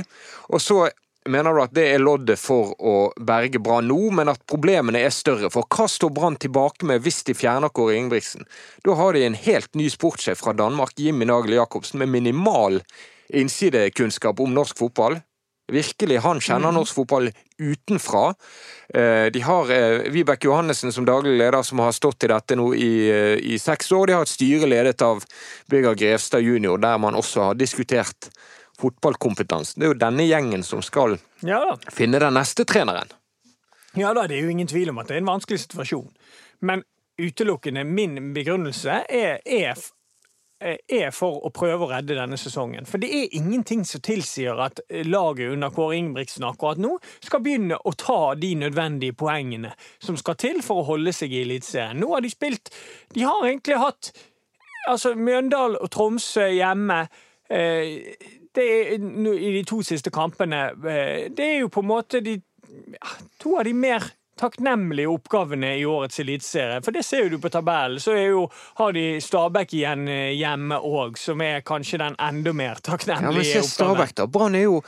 Og 0.47 0.61
så 0.63 0.85
mener 1.29 1.53
du 1.53 1.61
at 1.61 1.73
det 1.75 1.85
er 1.91 2.01
loddet 2.01 2.39
for 2.39 2.71
å 2.79 2.95
berge 3.19 3.59
Brann 3.61 3.89
nå, 3.91 3.99
men 4.15 4.31
at 4.31 4.41
problemene 4.49 5.03
er 5.03 5.13
større. 5.13 5.51
For 5.53 5.67
hva 5.67 5.89
står 5.91 6.13
Brann 6.15 6.39
tilbake 6.41 6.87
med 6.87 7.03
hvis 7.03 7.21
de 7.27 7.35
fjerner 7.37 7.73
Kåre 7.75 7.97
Ingebrigtsen? 7.99 8.47
Da 8.87 8.95
har 8.97 9.13
de 9.13 9.25
en 9.27 9.37
helt 9.37 9.75
ny 9.75 9.89
sportssjef 9.91 10.41
fra 10.41 10.55
Danmark, 10.57 10.95
Jimmy 10.95 11.27
Nagel 11.27 11.59
Jacobsen, 11.59 11.99
med 12.01 12.13
minimal 12.15 12.79
innsidekunnskap 13.33 14.39
om 14.39 14.53
norsk 14.53 14.77
fotball. 14.77 15.19
Virkelig, 15.71 16.17
han 16.17 16.41
kjenner 16.41 16.73
mm. 16.73 16.75
norsk 16.75 16.95
fotball 16.95 17.29
utenfra. 17.59 18.33
Eh, 18.93 19.25
de 19.31 19.43
har 19.45 19.71
eh, 19.71 20.09
Vibeke 20.11 20.49
Johannessen 20.49 20.91
som 20.91 21.05
daglig 21.07 21.37
leder, 21.39 21.61
som 21.63 21.79
har 21.79 21.93
stått 21.95 22.25
i 22.27 22.31
dette 22.31 22.57
nå 22.59 22.73
i, 22.75 22.91
eh, 23.09 23.37
i 23.39 23.59
seks 23.59 23.91
år. 23.95 24.07
De 24.07 24.17
har 24.17 24.27
et 24.27 24.33
styre 24.33 24.67
ledet 24.67 25.01
av 25.05 25.23
Birger 25.71 25.95
Grevstad 25.95 26.43
jr., 26.43 26.75
der 26.81 26.99
man 26.99 27.15
også 27.15 27.51
har 27.51 27.59
diskutert 27.59 28.31
fotballkompetansen. 28.81 29.79
Det 29.79 29.87
er 29.87 29.93
jo 29.93 30.01
denne 30.01 30.27
gjengen 30.27 30.65
som 30.65 30.83
skal 30.83 31.15
ja. 31.45 31.61
finne 31.93 32.19
den 32.19 32.35
neste 32.35 32.65
treneren. 32.67 33.13
Ja 33.95 34.13
da, 34.15 34.25
det 34.27 34.37
er 34.37 34.47
jo 34.47 34.51
ingen 34.51 34.67
tvil 34.67 34.91
om 34.91 35.01
at 35.01 35.09
det 35.09 35.17
er 35.17 35.23
en 35.23 35.31
vanskelig 35.31 35.65
situasjon. 35.65 36.09
Men 36.67 36.83
utelukkende 37.21 37.83
min 37.87 38.33
begrunnelse 38.35 39.03
er, 39.09 39.41
er, 39.45 39.79
er 40.61 41.09
for 41.15 41.41
å 41.45 41.49
prøve 41.53 41.85
å 41.85 41.89
redde 41.91 42.15
denne 42.17 42.37
sesongen. 42.39 42.85
For 42.89 43.01
det 43.01 43.09
er 43.15 43.37
ingenting 43.37 43.83
som 43.87 44.03
tilsier 44.05 44.59
at 44.61 44.81
laget 45.07 45.53
under 45.55 45.73
Kåre 45.73 45.97
Ingebrigtsen 45.97 46.45
akkurat 46.47 46.81
nå 46.81 46.97
skal 47.23 47.41
begynne 47.43 47.79
å 47.81 47.93
ta 47.97 48.35
de 48.39 48.53
nødvendige 48.61 49.17
poengene 49.17 49.73
som 50.03 50.19
skal 50.19 50.37
til 50.41 50.61
for 50.65 50.81
å 50.81 50.89
holde 50.93 51.13
seg 51.15 51.33
i 51.33 51.41
Eliteserien. 51.45 51.99
Nå 52.01 52.13
har 52.13 52.21
de 52.21 52.31
spilt 52.31 52.73
De 53.15 53.25
har 53.25 53.47
egentlig 53.47 53.79
hatt 53.81 54.13
altså 54.87 55.15
Mjøndalen 55.15 55.81
og 55.81 55.91
Tromsø 55.91 56.47
hjemme. 56.53 57.03
Eh, 57.49 58.15
er, 58.55 58.95
I 58.95 59.51
de 59.57 59.63
to 59.67 59.81
siste 59.83 60.11
kampene 60.11 60.71
eh, 60.71 61.29
Det 61.31 61.45
er 61.45 61.57
jo 61.61 61.69
på 61.71 61.83
en 61.83 61.87
måte 61.87 62.19
de 62.23 62.37
to 63.39 63.57
av 63.59 63.65
de 63.67 63.73
mer 63.75 64.05
takknemlige 64.41 65.11
oppgavene 65.11 65.75
i 65.79 65.85
årets 65.87 66.19
eliteserie. 66.23 66.81
For 66.85 66.95
det 66.95 67.05
ser 67.07 67.25
jo 67.25 67.35
du 67.35 67.41
på 67.43 67.51
tabellen. 67.53 68.01
Så 68.01 68.15
jo, 68.17 68.47
har 68.79 68.95
de 68.97 69.05
Stabæk 69.23 69.75
igjen 69.77 70.07
eh, 70.11 70.33
hjemme 70.37 70.81
òg, 70.81 71.19
som 71.21 71.43
er 71.45 71.63
kanskje 71.65 72.01
den 72.01 72.17
enda 72.19 72.53
mer 72.57 72.81
takknemlige 72.83 73.29
ja, 73.29 73.37
men 73.37 73.69
se 73.69 73.75
Stabæk, 73.75 74.15
da. 74.17 74.27
Brann 74.31 74.57
er 74.57 74.67
jo 74.67 74.81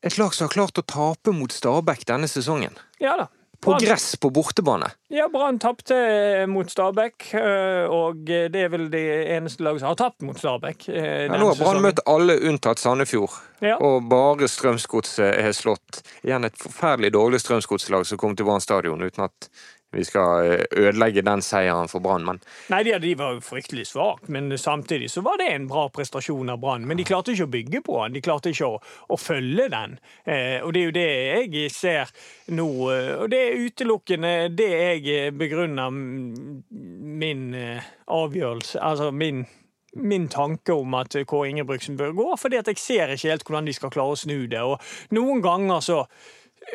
et 0.00 0.16
lag 0.16 0.32
som 0.32 0.48
har 0.48 0.54
klart 0.54 0.80
å 0.80 0.86
tape 0.86 1.34
mot 1.36 1.52
Stabæk 1.52 2.06
denne 2.08 2.28
sesongen. 2.30 2.78
Ja 3.02 3.18
da. 3.20 3.28
På 3.60 3.74
gress 3.80 4.16
på 4.16 4.30
bortebane. 4.32 4.86
Ja, 5.12 5.26
Brann 5.28 5.58
tapte 5.60 5.96
eh, 5.96 6.46
mot 6.48 6.70
Stabæk, 6.70 7.26
eh, 7.36 7.84
og 7.92 8.22
det 8.24 8.56
er 8.56 8.70
vel 8.72 8.86
det 8.92 9.02
eneste 9.34 9.66
laget 9.66 9.82
som 9.82 9.90
har 9.90 9.98
tapt 10.00 10.24
mot 10.24 10.38
Stabæk. 10.38 10.86
Ja, 10.88 11.26
nå 11.34 11.50
har 11.50 11.58
Brann 11.60 11.82
møtt 11.84 12.00
alle 12.08 12.38
unntatt 12.48 12.80
Sandefjord, 12.80 13.36
ja. 13.60 13.76
og 13.76 14.08
bare 14.08 14.48
Strømsgodset 14.48 15.34
er 15.34 15.52
slått. 15.56 16.00
Igjen 16.24 16.48
et 16.48 16.56
forferdelig 16.56 17.12
dårlig 17.18 17.42
Strømsgodslag 17.44 18.08
som 18.08 18.22
kom 18.22 18.38
til 18.38 18.48
Brann 18.48 18.64
stadion 18.64 19.04
uten 19.04 19.28
at 19.28 19.50
vi 19.92 20.04
skal 20.04 20.46
eh, 20.46 20.64
ødelegge 20.76 21.24
den 21.26 21.42
seieren 21.42 21.90
for 21.90 22.02
Brann, 22.04 22.24
men 22.26 22.40
Nei, 22.70 22.82
de, 22.86 22.94
de 23.02 23.14
var 23.18 23.40
fryktelig 23.44 23.88
svake, 23.90 24.30
men 24.32 24.50
samtidig 24.58 25.10
så 25.10 25.24
var 25.26 25.40
det 25.40 25.50
en 25.50 25.68
bra 25.70 25.88
prestasjon 25.92 26.52
av 26.52 26.60
Brann. 26.62 26.86
Men 26.86 27.00
de 27.00 27.06
klarte 27.08 27.34
ikke 27.34 27.48
å 27.48 27.54
bygge 27.54 27.82
på 27.86 27.98
den, 28.02 28.16
de 28.16 28.24
klarte 28.24 28.54
ikke 28.54 28.70
å, 28.70 28.80
å 29.10 29.20
følge 29.20 29.68
den. 29.72 29.98
Eh, 30.24 30.58
og 30.62 30.74
det 30.74 30.82
er 30.82 30.86
jo 30.86 30.96
det 30.98 31.08
jeg 31.10 31.72
ser 31.74 32.12
nå, 32.54 32.68
eh, 32.94 33.14
og 33.18 33.30
det 33.32 33.40
er 33.46 33.64
utelukkende 33.66 34.34
det 34.54 34.70
jeg 35.06 35.34
begrunner 35.38 35.90
min 35.90 37.48
eh, 37.58 37.90
avgjørelse, 38.10 38.78
altså 38.80 39.10
min 39.10 39.46
min 39.92 40.28
tanke 40.30 40.72
om 40.72 40.94
at 40.94 41.16
Kåre 41.26 41.48
Ingebrigtsen 41.50 41.96
bør 41.98 42.12
gå, 42.14 42.26
fordi 42.38 42.60
at 42.60 42.68
jeg 42.70 42.78
ser 42.78 43.10
ikke 43.10 43.32
helt 43.32 43.46
hvordan 43.46 43.66
de 43.66 43.72
skal 43.74 43.90
klare 43.90 44.14
å 44.14 44.18
snu 44.18 44.46
det. 44.46 44.60
Og 44.62 44.78
noen 45.16 45.42
ganger 45.42 45.82
så 45.82 46.04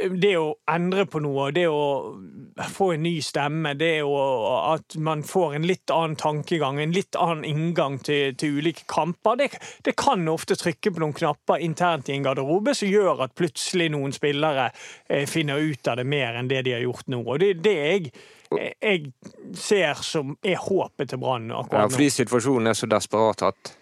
det 0.09 0.33
å 0.37 0.55
endre 0.71 1.05
på 1.07 1.19
noe, 1.23 1.49
det 1.55 1.65
å 1.69 2.15
få 2.73 2.89
en 2.95 3.03
ny 3.05 3.13
stemme, 3.23 3.75
det 3.77 4.01
å, 4.03 4.15
at 4.73 4.97
man 5.01 5.21
får 5.25 5.55
en 5.57 5.67
litt 5.69 5.93
annen 5.93 6.17
tankegang, 6.19 6.79
en 6.81 6.95
litt 6.95 7.15
annen 7.19 7.45
inngang 7.47 7.99
til, 8.03 8.35
til 8.39 8.59
ulike 8.59 8.87
kamper, 8.91 9.37
det, 9.39 9.49
det, 9.85 9.95
kan 9.99 10.25
ofte 10.31 10.57
trykke 10.59 10.91
på 10.91 11.03
noen 11.03 11.15
knapper 11.15 11.63
internt 11.63 12.09
i 12.09 12.17
en 12.17 12.25
garderobe 12.25 12.75
som 12.75 12.91
gjør 12.91 13.25
at 13.27 13.37
plutselig 13.37 13.91
noen 13.93 14.15
spillere 14.15 14.71
eh, 15.07 15.23
finner 15.29 15.61
ut 15.61 15.87
av 15.91 16.01
det 16.01 16.07
mer 16.09 16.39
enn 16.39 16.51
det 16.51 16.65
de 16.67 16.75
har 16.75 16.83
gjort 16.85 17.07
nå. 17.11 17.21
Og 17.23 17.39
det 17.41 17.53
er 17.53 17.63
det 17.65 17.77
jeg, 17.77 18.11
jeg 18.81 19.57
ser 19.57 20.03
som 20.05 20.35
er 20.43 20.59
håpet 20.65 21.13
til 21.13 21.21
Brann 21.21 21.49
akkurat 21.51 21.85
nå. 21.85 21.87
Ja, 21.87 21.93
fordi 21.93 22.11
situasjonen 22.19 22.73
er 22.73 22.77
så 22.77 22.89
desperat 22.89 23.47
at 23.53 23.75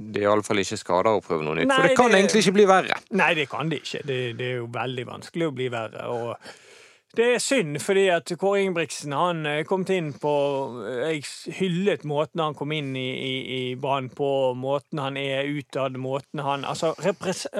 det 0.00 0.24
iallfall 0.24 0.62
ikke 0.62 0.78
skader 0.80 1.12
å 1.12 1.20
prøve 1.24 1.44
noe 1.44 1.58
nytt. 1.58 1.68
Nei, 1.68 1.76
for 1.76 1.90
det 1.90 1.98
kan 1.98 2.10
det, 2.14 2.22
egentlig 2.22 2.42
ikke 2.44 2.56
bli 2.56 2.66
verre. 2.70 2.96
Nei, 3.20 3.30
det 3.36 3.46
kan 3.50 3.70
det 3.70 3.82
ikke. 3.82 4.00
Det, 4.08 4.18
det 4.38 4.46
er 4.46 4.58
jo 4.62 4.68
veldig 4.72 5.06
vanskelig 5.10 5.48
å 5.50 5.54
bli 5.58 5.68
verre. 5.72 6.06
og 6.08 6.69
det 7.18 7.26
er 7.34 7.40
synd, 7.42 7.78
fordi 7.82 8.04
at 8.14 8.30
Kåre 8.38 8.60
Ingebrigtsen 8.62 9.14
han 9.16 9.42
eh, 9.48 9.62
kom 9.66 9.82
inn 9.90 10.12
på 10.14 10.32
Jeg 11.10 11.24
hyllet 11.58 12.04
måten 12.06 12.42
han 12.44 12.54
kom 12.54 12.70
inn 12.74 12.92
i, 12.94 13.08
i, 13.10 13.32
i 13.56 13.62
Brann 13.80 14.06
på, 14.14 14.28
måten 14.54 15.00
han 15.02 15.18
er 15.18 15.48
utad, 15.50 15.98
måten 15.98 16.44
han 16.46 16.62
Altså, 16.68 16.92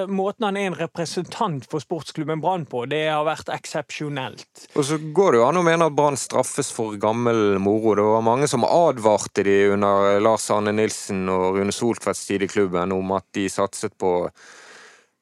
måten 0.07 0.47
han 0.47 0.59
er 0.61 0.71
en 0.71 0.79
representant 0.79 1.67
for 1.71 1.83
sportsklubben 1.83 2.43
Brann 2.45 2.69
på, 2.71 2.85
det 2.91 3.03
har 3.09 3.27
vært 3.27 3.51
eksepsjonelt. 3.51 4.69
Og 4.79 4.87
så 4.87 5.01
går 5.01 5.35
det 5.35 5.43
jo 5.43 5.49
an 5.49 5.59
å 5.59 5.67
mene 5.67 5.91
at 5.91 5.99
Brann 5.99 6.21
straffes 6.21 6.71
for 6.75 6.95
gammel 7.01 7.59
moro. 7.59 7.97
Det 7.99 8.07
var 8.07 8.27
mange 8.27 8.47
som 8.51 8.67
advarte 8.69 9.45
de 9.47 9.59
under 9.75 10.21
Lars 10.23 10.47
Arne 10.55 10.77
Nilsen 10.77 11.27
og 11.33 11.59
Rune 11.59 11.75
Soltvedts 11.75 12.27
tid 12.29 12.47
i 12.47 12.51
klubben 12.51 12.95
om 12.95 13.17
at 13.19 13.27
de 13.35 13.49
satset 13.51 13.99
på 13.99 14.31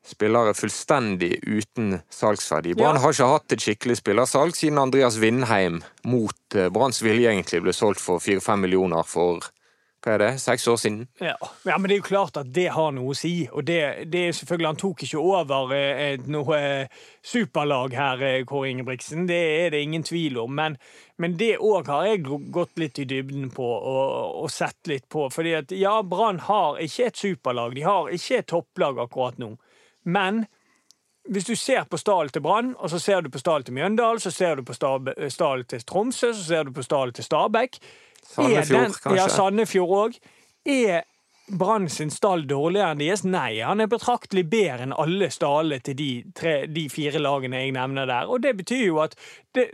spillere 0.08 0.54
fullstendig 0.56 1.38
uten 1.44 1.98
salgsverdi. 2.10 2.74
Brann 2.78 2.96
ja. 2.96 3.02
har 3.04 3.14
ikke 3.14 3.30
hatt 3.34 3.54
et 3.56 3.64
skikkelig 3.64 3.98
spillersalg 4.00 4.56
siden 4.56 4.80
Andreas 4.80 5.18
Vindheim 5.20 5.82
mot 6.08 6.56
eh, 6.56 6.70
Branns 6.72 7.02
vilje 7.04 7.30
egentlig 7.30 7.62
ble 7.66 7.76
solgt 7.76 8.02
for 8.02 8.22
fire-fem 8.22 8.64
millioner 8.64 9.06
for 9.06 9.50
hva 9.98 10.14
er 10.14 10.22
det, 10.22 10.28
seks 10.38 10.68
år 10.70 10.76
siden? 10.78 11.00
Ja. 11.18 11.34
ja. 11.66 11.74
men 11.76 11.90
det 11.90 11.96
er 11.96 11.98
jo 11.98 12.06
klart 12.06 12.36
at 12.38 12.52
det 12.54 12.68
har 12.70 12.92
noe 12.94 13.10
å 13.12 13.18
si. 13.18 13.32
Og 13.50 13.64
det, 13.66 13.80
det 14.12 14.20
er 14.28 14.36
selvfølgelig 14.36 14.68
Han 14.68 14.78
tok 14.78 15.02
ikke 15.04 15.22
over 15.22 15.74
eh, 15.74 16.20
noe 16.30 16.58
eh, 16.58 17.00
superlag 17.26 17.96
her, 17.98 18.22
Kåre 18.46 18.70
Ingebrigtsen. 18.70 19.26
Det 19.26 19.40
er 19.64 19.74
det 19.74 19.82
ingen 19.82 20.06
tvil 20.06 20.38
om. 20.44 20.54
Men, 20.54 20.78
men 21.18 21.34
det 21.40 21.56
òg 21.58 21.90
har 21.90 22.06
jeg 22.06 22.22
gått 22.54 22.78
litt 22.78 23.02
i 23.02 23.08
dybden 23.10 23.50
på 23.54 23.66
og, 23.66 24.44
og 24.44 24.52
sett 24.54 24.86
litt 24.90 25.08
på. 25.10 25.26
Fordi 25.34 25.56
at 25.64 25.74
ja, 25.74 25.98
Brann 26.06 26.38
har 26.46 26.78
ikke 26.84 27.10
et 27.10 27.18
superlag. 27.18 27.74
De 27.74 27.86
har 27.88 28.12
ikke 28.14 28.38
et 28.38 28.50
topplag 28.54 29.02
akkurat 29.02 29.42
nå. 29.42 29.56
Men 30.08 30.46
hvis 31.28 31.44
du 31.44 31.54
ser 31.56 31.84
på 31.84 32.00
stallen 32.00 32.32
til 32.32 32.42
Brann, 32.42 32.72
og 32.78 32.90
så 32.90 32.98
ser 33.02 33.20
du 33.20 33.28
på 33.30 33.40
stallen 33.40 33.68
til 33.68 33.76
Mjøndalen, 33.76 34.20
så 34.20 34.32
ser 34.32 34.56
du 34.56 34.64
på 34.64 34.74
stallen 34.74 35.68
til 35.68 35.84
Tromsø, 35.84 36.32
så 36.32 36.44
ser 36.44 36.64
du 36.64 36.72
på 36.72 36.82
stallen 36.86 37.14
til 37.14 37.26
Stabæk 37.26 37.76
Sandefjord, 38.28 38.98
kanskje? 39.02 39.16
Ja, 39.16 39.28
Sandefjord 39.28 39.94
òg. 39.98 40.18
Er 40.68 41.04
Brann 41.48 41.88
sin 41.88 42.10
stall 42.12 42.44
dårligere 42.48 42.92
enn 42.92 43.00
deres? 43.00 43.24
Nei, 43.24 43.60
han 43.64 43.80
er 43.80 43.88
betraktelig 43.88 44.44
bedre 44.52 44.84
enn 44.84 44.96
alle 44.96 45.30
stallene 45.32 45.80
til 45.84 45.96
de, 45.96 46.08
tre, 46.36 46.54
de, 46.68 46.88
fire 46.92 47.22
lagene 47.22 47.62
jeg 47.62 47.72
nevner 47.76 48.08
der. 48.08 48.28
Og 48.28 48.42
det 48.44 48.52
betyr 48.58 48.84
jo 48.84 49.00
at, 49.04 49.16
det, 49.56 49.70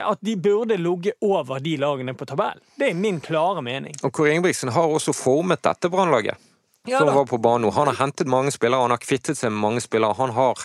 at 0.00 0.22
de 0.24 0.36
burde 0.40 0.78
ligget 0.80 1.20
over 1.20 1.60
de 1.64 1.76
lagene 1.80 2.16
på 2.16 2.28
tabellen. 2.28 2.64
Det 2.80 2.92
er 2.92 3.00
min 3.00 3.20
klare 3.24 3.64
mening. 3.64 3.96
Og 4.02 4.12
Kåre 4.16 4.32
Ingebrigtsen 4.36 4.72
har 4.72 4.88
også 4.88 5.16
formet 5.16 5.64
dette 5.64 5.92
Brannlaget 5.92 6.40
ja, 6.86 6.98
som 6.98 7.14
var 7.14 7.26
på 7.26 7.38
banen. 7.42 7.72
Han 7.74 7.90
har 7.90 7.98
hentet 7.98 8.30
mange 8.30 8.52
spillere, 8.54 8.86
han 8.86 8.94
har 8.94 9.02
kvittet 9.02 9.38
seg 9.38 9.52
med 9.54 9.62
mange 9.64 9.82
spillere. 9.84 10.14
Han 10.18 10.34
har 10.36 10.62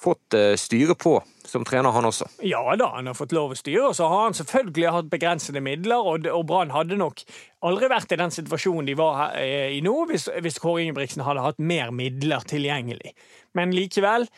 fått 0.00 0.36
uh, 0.36 0.54
styre 0.56 0.94
på 0.96 1.18
som 1.44 1.64
trener, 1.66 1.90
han 1.92 2.06
også. 2.08 2.28
Ja 2.46 2.62
da, 2.78 2.92
han 2.94 3.10
har 3.10 3.16
fått 3.18 3.34
lov 3.36 3.52
å 3.52 3.58
styre. 3.58 3.90
Og 3.90 3.96
så 3.98 4.08
har 4.08 4.28
han 4.28 4.36
selvfølgelig 4.38 4.92
hatt 4.94 5.10
begrensede 5.12 5.62
midler, 5.64 5.98
og, 5.98 6.28
og 6.30 6.46
Brann 6.48 6.72
hadde 6.74 6.98
nok 7.00 7.24
aldri 7.66 7.90
vært 7.90 8.14
i 8.14 8.20
den 8.20 8.32
situasjonen 8.34 8.88
de 8.88 8.96
var 8.98 9.18
her, 9.18 9.34
eh, 9.42 9.74
i 9.76 9.82
nå, 9.84 9.96
hvis, 10.10 10.28
hvis 10.40 10.60
Kåre 10.62 10.84
Ingebrigtsen 10.84 11.24
hadde 11.26 11.44
hatt 11.44 11.60
mer 11.60 11.92
midler 11.94 12.46
tilgjengelig. 12.48 13.12
Men 13.58 13.74
likevel, 13.76 14.28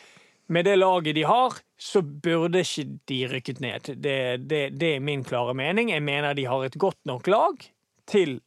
med 0.53 0.67
det 0.67 0.75
laget 0.79 1.15
de 1.15 1.27
har, 1.29 1.59
så 1.79 2.01
burde 2.01 2.63
ikke 2.65 2.87
de 3.11 3.19
rykket 3.31 3.61
ned. 3.63 3.93
Det, 4.03 4.17
det, 4.49 4.63
det 4.79 4.95
er 4.95 5.05
min 5.05 5.23
klare 5.27 5.55
mening. 5.57 5.93
Jeg 5.93 6.03
mener 6.03 6.35
de 6.35 6.49
har 6.49 6.65
et 6.65 6.79
godt 6.79 6.99
nok 7.07 7.29
lag 7.31 7.63
til 8.09 8.39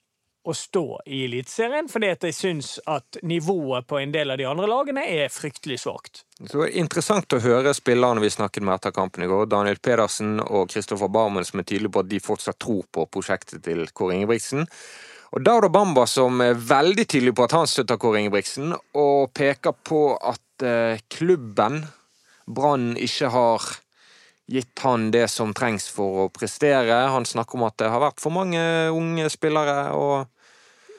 å 0.46 0.54
stå 0.54 0.84
i 1.10 1.24
Eliteserien, 1.26 1.88
fordi 1.90 2.10
at 2.14 2.24
jeg 2.26 2.36
syns 2.36 2.76
at 2.86 3.18
nivået 3.26 3.86
på 3.90 3.98
en 3.98 4.12
del 4.14 4.30
av 4.30 4.38
de 4.38 4.46
andre 4.46 4.68
lagene 4.70 5.02
er 5.02 5.32
fryktelig 5.32 5.80
svakt. 5.82 6.22
Så 6.46 6.68
Interessant 6.78 7.32
å 7.34 7.40
høre 7.42 7.74
spillerne 7.74 8.22
vi 8.22 8.30
snakket 8.30 8.62
med 8.66 8.76
etter 8.76 8.94
kampen 8.94 9.24
i 9.26 9.30
går, 9.30 9.48
Daniel 9.50 9.80
Pedersen 9.82 10.38
og 10.44 10.70
Kristoffer 10.70 11.10
Barmen, 11.10 11.46
som 11.46 11.60
er 11.60 11.66
tydelige 11.66 11.96
på 11.96 12.04
at 12.04 12.10
de 12.12 12.22
fortsatt 12.22 12.60
tror 12.62 12.84
på 12.94 13.08
prosjektet 13.10 13.64
til 13.66 13.82
Kåre 13.90 14.18
Ingebrigtsen. 14.18 14.68
Og 15.34 15.42
Dauda 15.42 15.68
Bamba 15.72 16.06
som 16.08 16.38
er 16.44 16.54
veldig 16.54 17.08
tydelig 17.10 17.34
på 17.36 17.48
at 17.48 17.56
han 17.56 17.66
støtter 17.70 17.98
Kåre 18.00 18.22
Ingebrigtsen, 18.22 18.76
og 18.94 19.32
peker 19.34 19.74
på 19.82 20.04
at 20.14 20.66
eh, 20.66 21.02
klubben, 21.10 21.82
Brann, 22.46 22.92
ikke 22.94 23.32
har 23.34 23.66
gitt 24.46 24.78
han 24.84 25.10
det 25.10 25.26
som 25.32 25.50
trengs 25.56 25.88
for 25.90 26.26
å 26.26 26.30
prestere. 26.30 26.94
Han 27.10 27.26
snakker 27.26 27.58
om 27.58 27.66
at 27.66 27.78
det 27.82 27.90
har 27.90 28.02
vært 28.04 28.22
for 28.22 28.34
mange 28.34 28.62
unge 28.94 29.26
spillere 29.32 29.90
og 29.98 30.30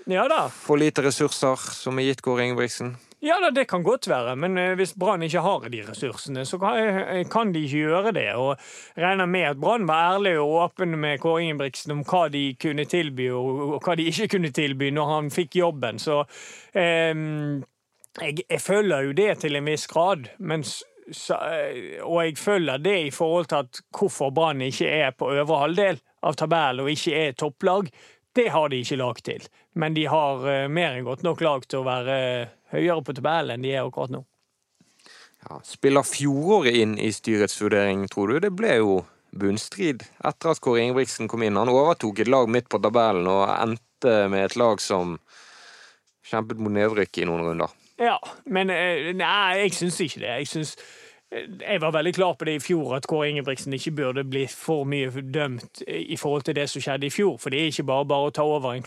ja 0.07 0.27
da. 0.31 0.47
For 0.49 0.79
lite 0.79 1.03
ressurser 1.05 1.59
som 1.75 1.99
er 1.99 2.09
gitt 2.09 2.23
Kåre 2.25 2.47
Ingebrigtsen? 2.47 2.95
Ja 3.19 3.39
da, 3.41 3.49
det 3.49 3.65
kan 3.65 3.81
godt 3.83 4.05
være, 4.07 4.35
men 4.37 4.57
eh, 4.61 4.75
hvis 4.77 4.93
Brann 4.93 5.23
ikke 5.25 5.41
har 5.41 5.63
de 5.73 5.79
ressursene, 5.87 6.43
så 6.45 6.59
eh, 6.69 7.23
kan 7.29 7.49
de 7.53 7.63
ikke 7.65 7.85
gjøre 7.87 8.11
det. 8.13 8.27
Og 8.37 8.59
regner 8.97 9.25
med 9.25 9.47
at 9.49 9.61
Brann 9.61 9.87
var 9.89 10.13
ærlig 10.13 10.35
og 10.39 10.53
åpen 10.67 10.93
med 11.01 11.17
Kåre 11.23 11.47
Ingebrigtsen 11.47 11.95
om 11.95 12.03
hva 12.05 12.27
de 12.29 12.51
kunne 12.61 12.85
tilby, 12.85 13.31
og 13.33 13.79
hva 13.81 13.97
de 13.97 14.05
ikke 14.11 14.29
kunne 14.35 14.53
tilby 14.53 14.91
når 14.93 15.09
han 15.15 15.31
fikk 15.33 15.57
jobben. 15.63 15.97
Så 15.99 16.19
eh, 16.77 17.15
jeg, 18.21 18.45
jeg, 18.45 18.61
følger 18.61 19.09
jo 19.09 19.17
det 19.17 19.31
til 19.41 19.57
en 19.57 19.73
viss 19.73 19.87
grad. 19.89 20.29
mens 20.37 20.83
så, 21.11 21.33
eh, 21.33 22.03
og 22.03 22.25
jeg 22.25 22.37
følger 22.37 22.77
det 22.77 22.97
i 23.07 23.11
forhold 23.11 23.45
til 23.45 23.55
at 23.55 23.81
hvorfor 23.97 24.29
Brann 24.29 24.61
ikke 24.61 24.87
er 24.87 25.11
på 25.11 25.31
øvre 25.33 25.59
halvdel 25.63 25.99
av 26.23 26.35
tabellen 26.35 26.83
og 26.85 26.91
ikke 26.91 27.15
er 27.15 27.37
topplag. 27.37 27.89
Det 28.37 28.47
har 28.53 28.69
de 28.69 28.81
ikke 28.83 28.99
lag 29.01 29.19
til. 29.25 29.45
Men 29.73 29.97
de 29.97 30.05
har 30.09 30.45
uh, 30.45 30.69
mer 30.69 30.93
enn 30.93 31.07
godt 31.07 31.25
nok 31.25 31.41
lag 31.41 31.65
til 31.65 31.81
å 31.81 31.87
være 31.87 32.17
uh, 32.45 32.55
høyere 32.75 33.03
på 33.05 33.15
tabellen 33.17 33.57
enn 33.57 33.65
de 33.65 33.73
er 33.73 33.85
akkurat 33.85 34.13
nå. 34.13 34.23
Ja, 35.47 35.59
spiller 35.65 36.05
fjoråret 36.05 36.75
inn 36.75 36.97
i 36.99 37.11
styrets 37.13 37.57
vurdering, 37.61 38.05
tror 38.11 38.33
du? 38.33 38.39
Det 38.43 38.51
ble 38.53 38.79
jo 38.79 38.97
bunnstrid 39.37 40.03
etter 40.25 40.51
at 40.51 40.61
Kåre 40.63 40.83
Ingebrigtsen 40.83 41.29
kom 41.31 41.43
inn. 41.45 41.59
Han 41.59 41.71
overtok 41.71 42.23
et 42.23 42.31
lag 42.31 42.49
midt 42.51 42.69
på 42.71 42.81
tabellen 42.83 43.27
og 43.31 43.45
endte 43.53 44.15
med 44.31 44.47
et 44.47 44.57
lag 44.59 44.81
som 44.83 45.17
kjempet 46.27 46.59
mot 46.59 46.73
nedrykk 46.73 47.21
i 47.21 47.27
noen 47.29 47.45
runder. 47.47 47.75
Ja, 47.97 48.17
men 48.45 48.69
eh, 48.69 49.13
nei, 49.17 49.63
jeg 49.63 49.73
syns 49.77 49.99
ikke 50.03 50.21
det. 50.21 50.33
Jeg 50.43 50.49
syns 50.51 50.75
jeg 51.31 51.81
var 51.81 51.91
veldig 51.91 52.13
klar 52.15 52.33
på 52.39 52.45
det 52.47 52.53
i 52.55 52.59
fjor, 52.63 52.93
at 52.95 53.07
Kåre 53.07 53.27
Ingebrigtsen 53.29 53.73
ikke 53.75 53.91
burde 53.91 54.23
bli 54.23 54.45
for 54.47 54.87
mye 54.87 55.11
dømt 55.11 55.81
i 55.87 56.15
forhold 56.15 56.45
til 56.47 56.55
det 56.55 56.69
som 56.71 56.81
skjedde 56.81 57.09
i 57.09 57.11
fjor. 57.11 57.35
For 57.41 57.51
det 57.51 57.59
er 57.59 57.73
ikke 57.73 57.87
bare 57.89 58.07
bare 58.07 58.29
å 58.29 58.33
ta 58.35 58.45
over 58.47 58.77
en, 58.77 58.85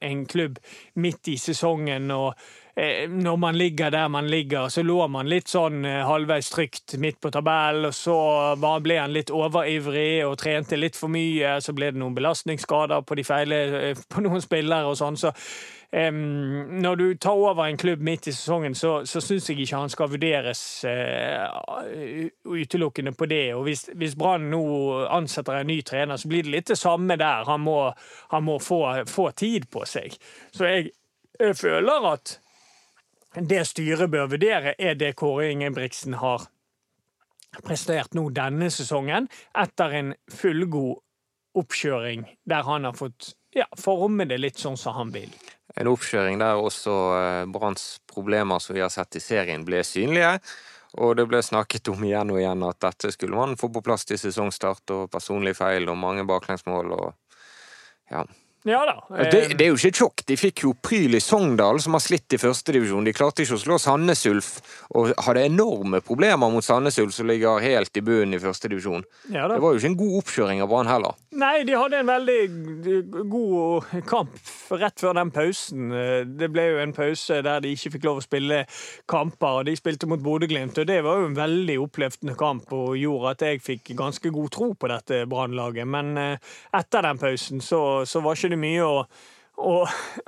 en 0.00 0.22
klubb 0.26 0.56
midt 1.04 1.28
i 1.28 1.36
sesongen. 1.36 2.08
og 2.10 2.32
eh, 2.80 3.04
Når 3.12 3.36
man 3.36 3.60
ligger 3.60 3.92
der 3.92 4.08
man 4.08 4.30
ligger, 4.32 4.72
så 4.72 4.82
lå 4.82 5.04
man 5.12 5.28
litt 5.28 5.52
sånn 5.52 5.84
eh, 5.84 6.00
halvveis 6.08 6.48
trygt 6.54 6.96
midt 6.96 7.20
på 7.20 7.30
tabellen. 7.34 7.90
Og 7.90 7.94
så 7.94 8.16
ble 8.56 8.96
han 8.96 9.12
litt 9.12 9.34
overivrig 9.34 10.24
og 10.24 10.38
trente 10.40 10.80
litt 10.80 10.96
for 10.96 11.12
mye. 11.12 11.58
Så 11.60 11.76
ble 11.76 11.92
det 11.92 12.00
noen 12.00 12.16
belastningsskader 12.16 13.04
på, 13.04 13.20
de 13.20 13.28
feile, 13.28 13.62
på 14.08 14.24
noen 14.24 14.40
spillere 14.40 14.88
og 14.88 14.96
sånn. 14.96 15.20
så 15.20 15.36
Um, 15.96 16.14
når 16.80 16.94
du 16.94 17.14
tar 17.14 17.36
over 17.36 17.66
en 17.66 17.76
klubb 17.76 18.00
midt 18.00 18.26
i 18.26 18.32
sesongen, 18.32 18.74
så, 18.74 19.02
så 19.04 19.20
syns 19.20 19.50
jeg 19.50 19.58
ikke 19.60 19.76
han 19.76 19.90
skal 19.92 20.08
vurderes 20.08 20.62
uh, 20.88 22.30
utelukkende 22.48 23.12
på 23.12 23.28
det. 23.28 23.54
Og 23.54 23.66
Hvis, 23.66 23.90
hvis 24.00 24.16
Brann 24.16 24.48
nå 24.50 24.62
ansetter 25.12 25.60
en 25.60 25.68
ny 25.68 25.82
trener, 25.84 26.16
så 26.16 26.30
blir 26.32 26.48
det 26.48 26.54
litt 26.54 26.72
det 26.72 26.78
samme 26.80 27.18
der. 27.20 27.44
Han 27.44 27.60
må, 27.66 27.76
han 28.32 28.48
må 28.48 28.56
få, 28.58 28.80
få, 29.04 29.28
tid 29.36 29.68
på 29.68 29.84
seg. 29.84 30.16
Så 30.56 30.64
jeg, 30.70 30.94
jeg, 31.36 31.60
føler 31.60 32.08
at 32.14 32.38
det 33.36 33.60
styret 33.68 34.08
bør 34.10 34.32
vurdere, 34.32 34.72
er 34.78 34.96
det 34.96 35.12
Kåre 35.20 35.50
Ingebrigtsen 35.52 36.16
har 36.24 36.48
prestert 37.68 38.16
nå 38.16 38.30
denne 38.32 38.72
sesongen, 38.72 39.28
etter 39.52 40.00
en 40.00 40.14
fullgod 40.32 41.02
oppkjøring 41.60 42.24
der 42.48 42.64
han 42.64 42.88
har 42.88 42.96
fått 42.96 43.34
ja, 43.52 43.66
forme 43.76 44.24
det 44.24 44.40
litt 44.40 44.56
sånn 44.56 44.78
som 44.80 44.96
han 44.96 45.12
vil 45.12 45.28
en 45.80 45.88
oppkjøring 45.92 46.40
der 46.42 46.60
også 46.60 46.98
eh, 47.16 47.46
Branns 47.52 47.86
problemer 48.10 48.60
som 48.60 48.76
vi 48.76 48.84
har 48.84 48.92
sett 48.92 49.16
i 49.16 49.24
serien, 49.24 49.64
ble 49.64 49.82
synlige. 49.86 50.36
Og 51.00 51.16
det 51.16 51.24
ble 51.30 51.40
snakket 51.40 51.88
om 51.88 52.02
igjen 52.04 52.34
og 52.34 52.40
igjen 52.42 52.64
at 52.68 52.80
dette 52.84 53.12
skulle 53.14 53.38
man 53.38 53.56
få 53.56 53.70
på 53.72 53.80
plass 53.84 54.04
til 54.04 54.20
sesongstart, 54.20 54.84
og 54.92 55.10
personlig 55.12 55.54
feil 55.56 55.88
og 55.88 55.96
mange 55.96 56.26
baklengsmål 56.28 56.92
og 56.98 57.06
ja. 58.12 58.26
Ja 58.64 58.84
da. 58.86 58.94
Det, 59.16 59.42
eh, 59.42 59.54
det, 59.56 59.64
er 59.64 59.72
jo 59.72 59.78
ikke 59.78 60.02
sjokk. 60.02 60.22
De 60.28 60.36
fikk 60.38 60.62
jo 60.64 60.72
Pryl 60.78 61.16
i 61.18 61.20
Sogndal, 61.22 61.80
som 61.82 61.96
har 61.96 62.02
slitt 62.04 62.36
i 62.36 62.38
førstedivisjon. 62.38 63.06
De 63.08 63.14
klarte 63.16 63.42
ikke 63.42 63.56
å 63.58 63.62
slå 63.62 63.78
Sandnes 63.82 64.22
Ulf, 64.30 64.52
og 64.94 65.10
hadde 65.26 65.46
enorme 65.48 66.02
problemer 66.04 66.52
mot 66.52 66.64
Sandnes 66.64 66.98
Ulf, 67.02 67.14
som 67.16 67.30
ligger 67.30 67.62
helt 67.64 67.96
i 67.98 68.04
bunnen 68.06 68.36
i 68.38 68.42
førstedivisjon. 68.42 69.02
Ja, 69.34 69.48
det 69.50 69.58
var 69.62 69.74
jo 69.74 69.82
ikke 69.82 69.90
en 69.90 69.98
god 69.98 70.18
oppkjøring 70.20 70.62
av 70.62 70.70
Brann 70.70 70.90
heller. 70.90 71.18
Nei, 71.42 71.64
de 71.66 71.74
hadde 71.74 72.02
en 72.02 72.12
veldig 72.12 72.40
god 73.32 73.90
kamp 74.06 74.38
rett 74.78 75.02
før 75.02 75.16
den 75.18 75.32
pausen. 75.34 75.90
Det 76.38 76.50
ble 76.52 76.68
jo 76.68 76.80
en 76.84 76.94
pause 76.94 77.40
der 77.42 77.64
de 77.64 77.72
ikke 77.74 77.96
fikk 77.96 78.06
lov 78.06 78.20
å 78.20 78.24
spille 78.24 78.62
kamper, 79.10 79.62
og 79.62 79.66
de 79.66 79.74
spilte 79.78 80.06
mot 80.10 80.22
Bodø-Glimt, 80.22 80.78
og 80.78 80.86
det 80.86 81.00
var 81.02 81.18
jo 81.18 81.30
en 81.32 81.38
veldig 81.38 81.78
oppløftende 81.82 82.36
kamp 82.38 82.70
og 82.76 82.94
gjorde 83.00 83.34
at 83.34 83.46
jeg 83.48 83.62
fikk 83.64 83.94
ganske 83.98 84.30
god 84.32 84.54
tro 84.54 84.70
på 84.78 84.92
dette 84.92 85.24
Brannlaget. 85.30 85.88
Men 85.88 86.14
eh, 86.20 86.52
etter 86.78 87.08
den 87.08 87.20
pausen 87.20 87.64
så, 87.64 87.82
så 88.06 88.22
var 88.22 88.38
ikke 88.38 88.51
det 88.52 88.60
mye 88.60 88.86
å, 88.86 89.04
å, 89.58 89.76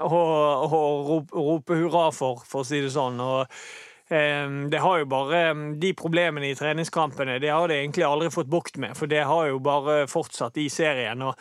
å, 0.04 0.22
å 0.68 0.84
rope, 1.32 1.80
hurra 1.80 2.08
for, 2.14 2.44
for 2.48 2.64
å 2.64 2.68
si 2.68 2.80
det 2.84 2.92
sånn. 2.94 3.20
Og, 3.24 3.60
eh, 4.08 4.48
det 4.72 4.80
har 4.84 5.02
jo 5.02 5.10
bare 5.10 5.44
De 5.80 5.92
problemene 5.98 6.50
i 6.50 6.58
treningskampene 6.58 7.38
det 7.42 7.52
har 7.52 7.68
de 7.68 7.78
egentlig 7.82 8.08
aldri 8.08 8.32
fått 8.34 8.50
bukt 8.52 8.80
med, 8.82 8.96
for 8.98 9.10
det 9.10 9.24
har 9.28 9.52
jo 9.52 9.62
bare 9.64 10.04
fortsatt 10.10 10.58
i 10.62 10.68
serien. 10.72 11.22
og 11.22 11.38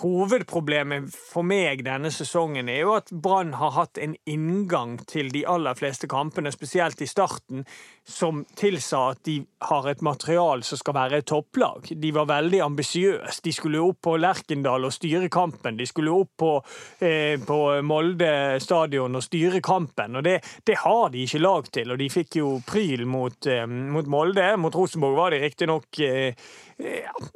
Hovedproblemet 0.00 1.10
for 1.12 1.44
meg 1.44 1.82
denne 1.84 2.08
sesongen 2.14 2.70
er 2.72 2.78
jo 2.80 2.94
at 2.96 3.10
Brann 3.12 3.52
har 3.60 3.74
hatt 3.76 3.98
en 4.00 4.14
inngang 4.24 4.94
til 5.04 5.28
de 5.34 5.42
aller 5.44 5.76
fleste 5.76 6.08
kampene, 6.08 6.52
spesielt 6.54 7.02
i 7.04 7.08
starten, 7.10 7.66
som 8.08 8.44
tilsa 8.58 8.98
at 9.12 9.20
de 9.24 9.36
har 9.68 9.86
et 9.88 10.00
material 10.02 10.62
som 10.66 10.78
skal 10.78 10.96
være 10.96 11.20
et 11.20 11.26
topplag. 11.30 11.86
De 12.02 12.10
var 12.14 12.26
veldig 12.26 12.60
ambisiøse. 12.64 13.38
De 13.44 13.52
skulle 13.54 13.82
opp 13.82 14.00
på 14.08 14.16
Lerkendal 14.18 14.88
og 14.88 14.94
styre 14.94 15.30
kampen. 15.32 15.78
De 15.78 15.86
skulle 15.86 16.10
opp 16.10 16.32
på, 16.42 16.50
eh, 16.98 17.38
på 17.46 17.58
Molde 17.86 18.58
stadion 18.62 19.14
og 19.14 19.22
styre 19.22 19.62
kampen, 19.62 20.18
og 20.18 20.26
det, 20.26 20.40
det, 20.66 20.80
har 20.82 21.08
de 21.14 21.22
ikke 21.22 21.42
lag 21.42 21.70
til. 21.70 21.94
Og 21.94 22.02
de 22.02 22.10
fikk 22.10 22.40
jo 22.42 22.52
pryl 22.66 23.06
mot, 23.06 23.46
eh, 23.46 23.66
mot 23.66 24.06
Molde. 24.06 24.56
Mot 24.58 24.74
Rosenborg 24.74 25.16
var 25.16 25.30
de 25.30 25.42
riktignok 25.44 26.02
eh, 26.02 26.34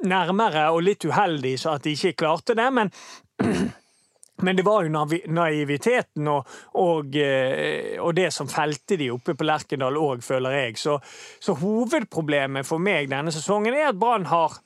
nærmere 0.03 0.69
og 0.75 0.83
litt 0.83 1.07
uheldig 1.07 1.55
så 1.61 1.77
at 1.77 1.87
de 1.87 1.95
ikke 1.95 2.17
klarte 2.25 2.57
det, 2.57 2.67
men 2.73 2.91
men 4.41 4.57
det 4.57 4.65
var 4.65 4.85
jo 4.85 5.05
naiviteten 5.33 6.27
og, 6.29 6.49
og, 6.77 7.15
eh, 7.17 7.97
og, 7.97 8.13
det 8.17 8.29
som 8.33 8.49
felte 8.51 8.97
de 8.99 9.09
oppe 9.13 9.33
på 9.37 9.47
Lerkendal 9.47 9.97
òg, 9.97 10.21
føler 10.25 10.59
jeg. 10.59 10.77
Så, 10.81 10.97
så, 11.39 11.55
hovedproblemet 11.57 12.67
for 12.67 12.81
meg 12.83 13.09
denne 13.11 13.33
sesongen 13.33 13.73
er 13.73 13.89
at 13.89 13.99
Brann 13.99 14.27
har 14.29 14.59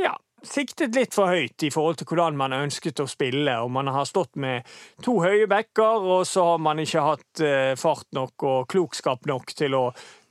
ja, 0.00 0.14
siktet 0.44 0.96
litt 0.96 1.16
for 1.16 1.32
høyt 1.34 1.66
i 1.66 1.72
forhold 1.74 2.00
til 2.00 2.08
hvordan 2.08 2.38
man 2.40 2.56
ønsket 2.56 3.02
å 3.04 3.08
spille. 3.10 3.58
og 3.60 3.72
Man 3.74 3.90
har 3.92 4.08
stått 4.08 4.38
med 4.40 4.68
to 5.04 5.18
høye 5.24 5.48
backer, 5.50 6.08
og 6.16 6.24
så 6.28 6.52
har 6.52 6.62
man 6.64 6.80
ikke 6.80 7.04
hatt 7.04 7.42
uh, 7.44 7.74
fart 7.80 8.08
nok 8.16 8.46
og 8.46 8.68
klokskap 8.70 9.28
nok 9.28 9.52
til 9.58 9.76
å 9.76 9.84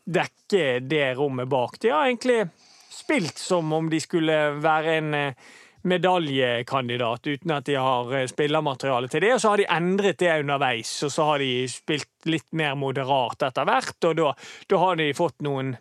dekke 0.07 0.79
det 0.87 1.11
rommet 1.19 1.49
bak. 1.51 1.77
De 1.83 1.91
har 1.91 2.07
egentlig 2.07 2.45
spilt 2.89 3.37
som 3.37 3.73
om 3.75 3.89
de 3.91 3.99
skulle 4.01 4.37
være 4.63 4.97
en 5.01 5.13
eh, 5.13 5.49
medaljekandidat, 5.87 7.27
uten 7.27 7.55
at 7.55 7.65
de 7.65 7.75
har 7.79 8.13
eh, 8.15 8.27
spillermateriale 8.29 9.09
til 9.11 9.23
det. 9.23 9.33
Og 9.35 9.41
så 9.41 9.53
har 9.53 9.61
de 9.61 9.67
endret 9.77 10.19
det 10.21 10.39
underveis, 10.43 10.93
og 11.07 11.13
så 11.13 11.31
har 11.31 11.43
de 11.43 11.51
spilt 11.71 12.29
litt 12.29 12.47
mer 12.57 12.77
moderat 12.79 13.49
etter 13.49 13.67
hvert. 13.67 13.97
Og 14.09 14.17
da, 14.19 14.31
da 14.67 14.81
har 14.83 14.99
de 14.99 15.11
fått 15.17 15.45
noen, 15.47 15.73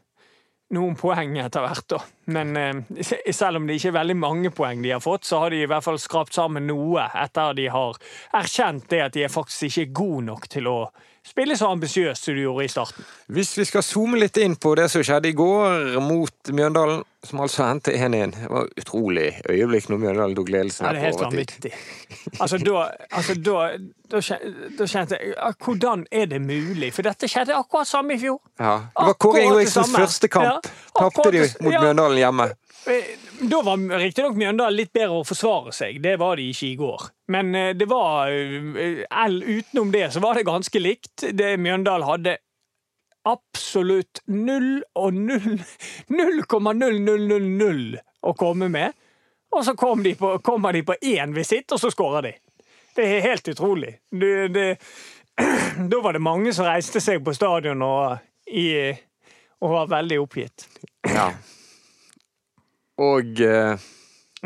noen 0.76 0.96
poeng 0.98 1.36
etter 1.42 1.66
hvert, 1.66 1.88
da. 1.96 2.00
Men 2.36 2.54
eh, 2.60 3.02
selv 3.40 3.60
om 3.60 3.66
det 3.66 3.78
ikke 3.78 3.92
er 3.94 3.98
veldig 4.00 4.18
mange 4.20 4.54
poeng 4.54 4.84
de 4.84 4.94
har 4.94 5.04
fått, 5.04 5.26
så 5.28 5.44
har 5.44 5.54
de 5.54 5.64
i 5.64 5.68
hvert 5.70 5.86
fall 5.86 6.00
skrapt 6.02 6.36
sammen 6.36 6.68
noe 6.70 7.08
etter 7.12 7.52
at 7.52 7.60
de 7.60 7.68
har 7.72 8.00
erkjent 8.40 8.88
det 8.92 9.04
at 9.08 9.18
de 9.18 9.26
er 9.26 9.32
faktisk 9.32 9.68
ikke 9.70 9.88
er 9.88 10.00
gode 10.02 10.30
nok 10.30 10.48
til 10.52 10.70
å 10.70 10.78
spille 11.26 11.56
så 11.58 11.72
ambisiøst 11.74 12.28
som 12.28 12.36
du 12.36 12.44
gjorde 12.44 12.64
i 12.64 12.70
starten. 12.70 13.06
Hvis 13.34 13.56
vi 13.58 13.66
skal 13.66 13.82
zoome 13.82 14.20
litt 14.20 14.38
inn 14.38 14.54
på 14.60 14.76
det 14.78 14.86
som 14.92 15.02
skjedde 15.02 15.32
i 15.32 15.36
går 15.36 15.98
mot 16.04 16.52
Mjøndalen, 16.54 17.02
som 17.26 17.40
altså 17.44 17.64
endte 17.66 17.92
1-1. 17.94 18.34
Det 18.36 18.50
var 18.50 18.66
et 18.66 18.82
utrolig 18.82 19.26
øyeblikk 19.50 19.88
når 19.90 20.02
Mjøndalen 20.02 20.36
tok 20.38 20.52
ledelsen. 20.54 20.86
Ja, 20.86 20.92
det 20.92 21.00
er 21.00 21.06
helt 21.10 21.22
vanvittig. 21.24 21.72
Altså, 22.40 22.58
da, 22.58 22.84
altså, 23.10 23.34
da, 23.34 23.64
da, 24.10 24.20
da, 24.78 24.86
kjente 24.86 25.18
jeg 25.20 25.54
Hvordan 25.64 26.06
er 26.10 26.30
det 26.30 26.40
mulig? 26.42 26.92
For 26.94 27.06
dette 27.06 27.30
skjedde 27.30 27.56
akkurat 27.56 27.88
samme 27.88 28.16
i 28.16 28.20
fjor. 28.22 28.40
Ja, 28.58 28.78
Det 28.92 29.08
var 29.10 29.18
Kåre 29.20 29.42
Ingebrigtsens 29.44 29.94
første 29.96 30.28
kamp. 30.28 30.70
Ja, 30.70 30.78
Tapte 31.00 31.30
de 31.34 31.44
mot 31.60 31.72
ja. 31.72 31.82
Mjøndalen 31.82 32.22
hjemme. 32.22 32.50
Eh, 32.86 33.12
da 33.50 33.62
var 33.66 33.98
riktignok 33.98 34.36
Mjøndalen 34.38 34.78
litt 34.78 34.92
bedre 34.94 35.20
å 35.20 35.26
forsvare 35.26 35.74
seg. 35.74 35.98
Det 36.02 36.14
var 36.22 36.38
de 36.38 36.50
ikke 36.52 36.68
i 36.68 36.76
går. 36.78 37.08
Men 37.34 37.54
eh, 37.58 37.72
det 37.74 37.88
var 37.90 38.30
eh, 38.30 39.02
Utenom 39.56 39.90
det 39.92 40.10
så 40.14 40.22
var 40.22 40.38
det 40.38 40.46
ganske 40.46 40.82
likt. 40.82 41.26
Det 41.34 41.56
Mjøndalen 41.58 42.06
hadde 42.06 42.36
absolutt 43.26 44.22
null 44.30 44.82
og 44.94 45.14
null 45.14 45.58
0,0000 46.08 47.98
å 48.26 48.34
komme 48.38 48.68
med. 48.72 48.94
Og 49.56 49.64
så 49.64 49.74
kom 49.78 50.02
de 50.02 50.14
på, 50.18 50.38
kommer 50.44 50.72
de 50.72 50.82
på 50.86 50.94
én 51.00 51.34
visitt, 51.34 51.72
og 51.72 51.80
så 51.80 51.90
skårer 51.90 52.28
de. 52.28 52.32
Det 52.96 53.04
er 53.04 53.26
helt 53.28 53.48
utrolig. 53.48 53.98
Det, 54.10 54.48
det, 54.54 54.66
da 55.90 56.00
var 56.02 56.16
det 56.16 56.22
mange 56.24 56.52
som 56.56 56.66
reiste 56.68 57.00
seg 57.02 57.24
på 57.24 57.34
stadion 57.36 57.82
og, 57.84 58.16
i, 58.46 58.92
og 59.62 59.74
var 59.74 59.92
veldig 59.98 60.20
oppgitt. 60.22 60.68
Ja. 61.08 61.30
Og 63.02 63.42
uh... 63.44 63.86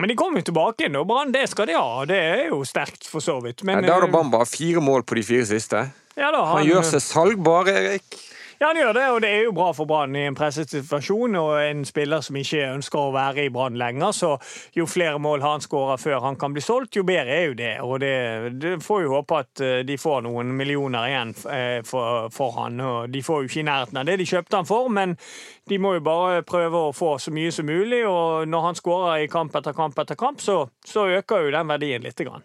Men 0.00 0.08
de 0.08 0.16
kom 0.16 0.36
jo 0.38 0.42
tilbake 0.46 0.86
igjen, 0.86 0.96
og 0.96 1.08
Brann 1.10 1.32
det 1.34 1.44
skal 1.50 1.68
de 1.68 1.76
ha. 1.76 2.04
Det 2.08 2.16
er 2.16 2.44
jo 2.48 2.62
sterkt, 2.64 3.04
for 3.10 3.22
så 3.22 3.36
vidt. 3.44 3.64
Men, 3.66 3.82
ja, 3.84 3.90
da 3.90 3.98
har 3.98 4.12
Bamba 4.12 4.44
fire 4.48 4.80
mål 4.82 5.04
på 5.04 5.18
de 5.18 5.24
fire 5.26 5.46
siste. 5.50 5.82
Ja, 6.16 6.30
da, 6.30 6.40
han, 6.46 6.60
han 6.60 6.68
gjør 6.68 6.86
seg 6.86 7.02
salgbar, 7.04 7.68
Erik. 7.68 8.16
Ja, 8.60 8.66
han 8.66 8.76
gjør 8.76 8.92
det, 8.92 9.02
og 9.08 9.22
det 9.24 9.28
er 9.32 9.46
jo 9.46 9.52
bra 9.56 9.70
for 9.72 9.88
Brann 9.88 10.12
i 10.20 10.26
en 10.28 10.34
presset 10.36 10.68
situasjon 10.68 11.32
og 11.40 11.54
en 11.62 11.78
spiller 11.88 12.20
som 12.20 12.36
ikke 12.36 12.66
ønsker 12.74 12.98
å 13.00 13.12
være 13.14 13.46
i 13.46 13.52
Brann 13.54 13.78
lenger. 13.80 14.12
Så 14.12 14.34
jo 14.76 14.84
flere 14.84 15.16
mål 15.16 15.40
han 15.40 15.64
skårer 15.64 15.96
før 15.96 16.18
han 16.26 16.36
kan 16.36 16.52
bli 16.52 16.60
solgt, 16.60 16.98
jo 16.98 17.06
bedre 17.08 17.38
er 17.38 17.46
jo 17.46 17.54
det. 17.56 17.70
Og 17.80 18.02
det, 18.02 18.10
det 18.60 18.72
får 18.84 19.06
jo 19.06 19.14
håpe 19.14 19.38
at 19.46 19.62
eh, 19.64 19.78
de 19.88 19.96
får 19.96 20.26
noen 20.26 20.52
millioner 20.58 21.08
igjen 21.08 21.32
eh, 21.54 21.78
for, 21.88 22.28
for, 22.36 22.52
han. 22.58 22.76
Og 22.84 23.08
de 23.08 23.22
får 23.24 23.40
jo 23.40 23.48
ikke 23.48 23.62
i 23.62 23.64
nærheten 23.70 24.02
av 24.02 24.10
det 24.10 24.18
de 24.20 24.28
kjøpte 24.28 24.60
han 24.60 24.68
for, 24.68 24.92
men 24.92 25.16
de 25.72 25.80
må 25.80 25.94
jo 25.96 26.04
bare 26.10 26.44
prøve 26.44 26.84
å 26.90 26.92
få 26.92 27.14
så 27.16 27.32
mye 27.32 27.56
som 27.56 27.64
mulig. 27.64 28.02
Og 28.12 28.44
når 28.44 28.66
han 28.68 28.80
skårer 28.82 29.24
i 29.24 29.32
kamp 29.32 29.56
etter 29.56 29.72
kamp 29.80 30.04
etter 30.04 30.20
kamp, 30.20 30.44
så, 30.44 30.66
så 30.84 31.08
øker 31.08 31.48
jo 31.48 31.56
den 31.56 31.72
verdien 31.72 32.04
lite 32.04 32.28
grann. 32.28 32.44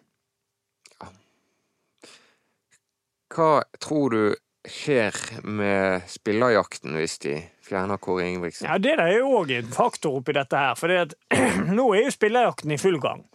Hva 3.35 3.65
tror 3.83 4.15
du 4.15 4.23
skjer 4.71 5.15
med 5.43 6.05
spillerjakten 6.09 6.95
hvis 6.99 7.19
de 7.23 7.35
fjerner 7.65 8.01
Kåre 8.01 8.27
Ingebrigtsen? 8.27 8.69
Ja, 8.69 8.77
Det 8.77 8.97
er 8.99 9.17
jo 9.17 9.41
òg 9.41 9.53
en 9.55 9.73
faktor 9.73 10.19
oppi 10.19 10.35
dette 10.37 10.57
her. 10.57 10.75
For 10.79 10.91
nå 11.77 11.91
er 11.93 12.07
jo 12.07 12.15
spillerjakten 12.15 12.75
i 12.75 12.81
full 12.81 12.99
gang. 13.03 13.25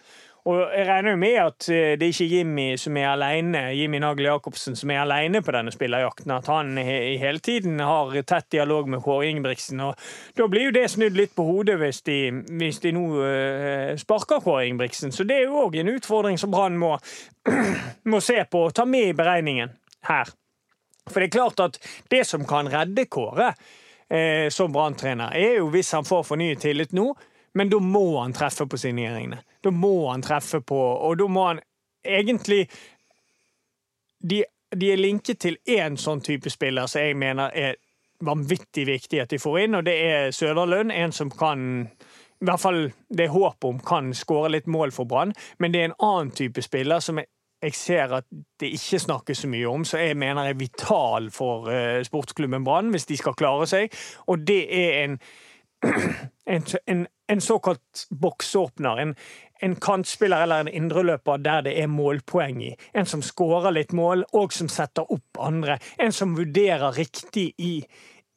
Og 0.49 0.61
jeg 0.73 0.87
regner 0.89 1.13
jo 1.13 1.19
med 1.21 1.35
at 1.37 1.67
eh, 1.69 1.95
det 2.01 2.07
er 2.07 2.15
ikke 2.15 2.29
Jimmy 2.31 2.67
som 2.81 2.97
er 2.97 3.11
alene, 3.11 3.61
Jimmy 3.77 3.99
Nagel 4.01 4.25
Jacobsen 4.25 4.77
som 4.79 4.91
er 4.91 5.03
alene 5.03 5.43
på 5.45 5.53
denne 5.53 5.73
spillerjakten. 5.75 6.33
At 6.33 6.49
han 6.49 6.79
i 6.81 7.19
hele 7.21 7.43
tiden 7.45 7.81
har 7.85 8.15
tett 8.23 8.49
dialog 8.53 8.89
med 8.89 9.03
Kåre 9.05 9.29
Ingebrigtsen. 9.29 9.83
Og 9.85 9.95
da 10.39 10.49
blir 10.49 10.71
jo 10.71 10.77
det 10.79 10.87
snudd 10.91 11.19
litt 11.19 11.37
på 11.37 11.45
hodet 11.45 11.77
hvis 11.83 12.01
de, 12.09 12.19
hvis 12.57 12.81
de 12.81 12.95
nå 12.97 13.05
uh, 13.21 13.93
sparker 14.01 14.41
Kåre 14.41 14.65
Ingebrigtsen. 14.71 15.13
Så 15.13 15.29
det 15.29 15.43
er 15.43 15.49
jo 15.51 15.67
òg 15.67 15.77
en 15.77 15.93
utfordring 15.93 16.41
som 16.41 16.53
Brann 16.55 16.81
må, 16.81 16.97
må 18.11 18.25
se 18.25 18.41
på 18.49 18.65
og 18.71 18.75
ta 18.75 18.89
med 18.89 19.13
i 19.13 19.17
beregningen 19.17 19.77
her. 20.09 20.33
For 21.09 21.21
det 21.21 21.31
er 21.31 21.37
klart 21.39 21.61
at 21.65 21.79
det 22.13 22.25
som 22.29 22.45
kan 22.49 22.69
redde 22.71 23.07
Kåre 23.11 23.53
eh, 24.11 24.49
som 24.53 24.73
branntrener, 24.73 25.35
er 25.35 25.59
jo 25.61 25.71
hvis 25.73 25.93
han 25.97 26.07
får 26.07 26.27
fornyet 26.33 26.63
tillit 26.67 26.93
nå, 26.97 27.09
men 27.55 27.71
da 27.71 27.81
må 27.83 28.21
han 28.21 28.35
treffe 28.37 28.67
på 28.71 28.79
signeringene. 28.79 29.41
Da 29.63 29.73
må 29.75 30.11
han 30.11 30.23
treffe 30.23 30.61
på 30.63 30.79
Og 30.79 31.17
da 31.19 31.27
må 31.27 31.49
han 31.49 31.59
egentlig 32.07 32.69
De, 34.23 34.45
de 34.77 34.93
er 34.93 35.01
linket 35.01 35.41
til 35.41 35.57
én 35.67 35.97
sånn 35.99 36.21
type 36.21 36.51
spiller 36.53 36.87
som 36.87 37.03
jeg 37.03 37.17
mener 37.17 37.51
er 37.57 37.79
vanvittig 38.21 38.85
viktig 38.87 39.23
at 39.23 39.31
de 39.33 39.39
får 39.41 39.59
inn, 39.63 39.77
og 39.79 39.85
det 39.87 39.95
er 40.05 40.35
Søderlund. 40.37 40.93
En 40.93 41.13
som 41.13 41.31
kan 41.33 41.63
i 42.41 42.49
hvert 42.49 42.61
fall 42.61 42.81
det 43.09 43.27
er 43.27 43.35
håp 43.35 43.65
om 43.65 43.81
kan 43.85 44.13
skåre 44.17 44.53
litt 44.53 44.69
mål 44.69 44.93
for 44.97 45.09
Brann, 45.09 45.33
men 45.59 45.73
det 45.73 45.81
er 45.81 45.91
en 45.91 45.99
annen 46.05 46.33
type 46.37 46.63
spiller 46.65 47.01
som 47.05 47.21
jeg, 47.21 47.29
jeg 47.63 47.75
ser 47.75 48.17
at 48.17 48.25
det 48.61 48.73
ikke 48.73 48.99
snakkes 48.99 49.45
så 49.45 49.49
mye 49.53 49.69
om, 49.69 49.85
så 49.85 50.01
jeg 50.01 50.17
mener 50.17 50.49
er 50.49 50.59
vital 50.59 51.31
for 51.35 51.69
uh, 51.69 52.01
sportsklubben 52.07 52.65
Brann 52.65 52.91
hvis 52.95 53.09
de 53.11 53.19
skal 53.21 53.37
klare 53.37 53.69
seg. 53.69 53.93
Og 54.33 54.47
det 54.49 54.63
er 54.73 55.05
en, 55.05 55.19
en, 56.55 56.67
en, 56.87 57.07
en 57.29 57.41
såkalt 57.41 58.07
boksåpner. 58.21 59.03
En, 59.05 59.15
en 59.63 59.77
kantspiller 59.77 60.43
eller 60.43 60.61
en 60.65 60.69
indreløper 60.69 61.37
der 61.45 61.67
det 61.69 61.75
er 61.83 61.91
målpoeng 61.91 62.63
i. 62.65 62.71
En 62.95 63.07
som 63.07 63.23
skårer 63.23 63.75
litt 63.77 63.93
mål, 63.93 64.25
og 64.33 64.53
som 64.57 64.71
setter 64.73 65.13
opp 65.13 65.41
andre. 65.41 65.79
En 65.99 66.13
som 66.13 66.33
vurderer 66.37 66.97
riktig 66.97 67.51
i, 67.59 67.75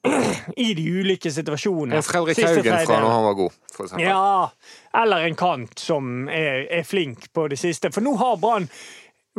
i 0.66 0.74
de 0.76 0.90
ulike 1.00 1.32
situasjonene. 1.32 2.02
En 2.02 2.04
Fredrik 2.04 2.44
Haugen 2.44 2.76
fra 2.84 3.00
når 3.00 3.16
han 3.16 3.30
var 3.30 3.40
god, 3.40 3.62
for 3.72 3.88
eksempel. 3.88 4.08
Ja, 4.10 4.50
eller 5.04 5.30
en 5.30 5.40
kant 5.40 5.80
som 5.80 6.28
er, 6.28 6.68
er 6.68 6.84
flink 6.84 7.32
på 7.34 7.48
det 7.48 7.62
siste. 7.62 7.92
For 7.96 8.04
nå 8.04 8.18
har 8.20 8.36
Brann 8.42 8.68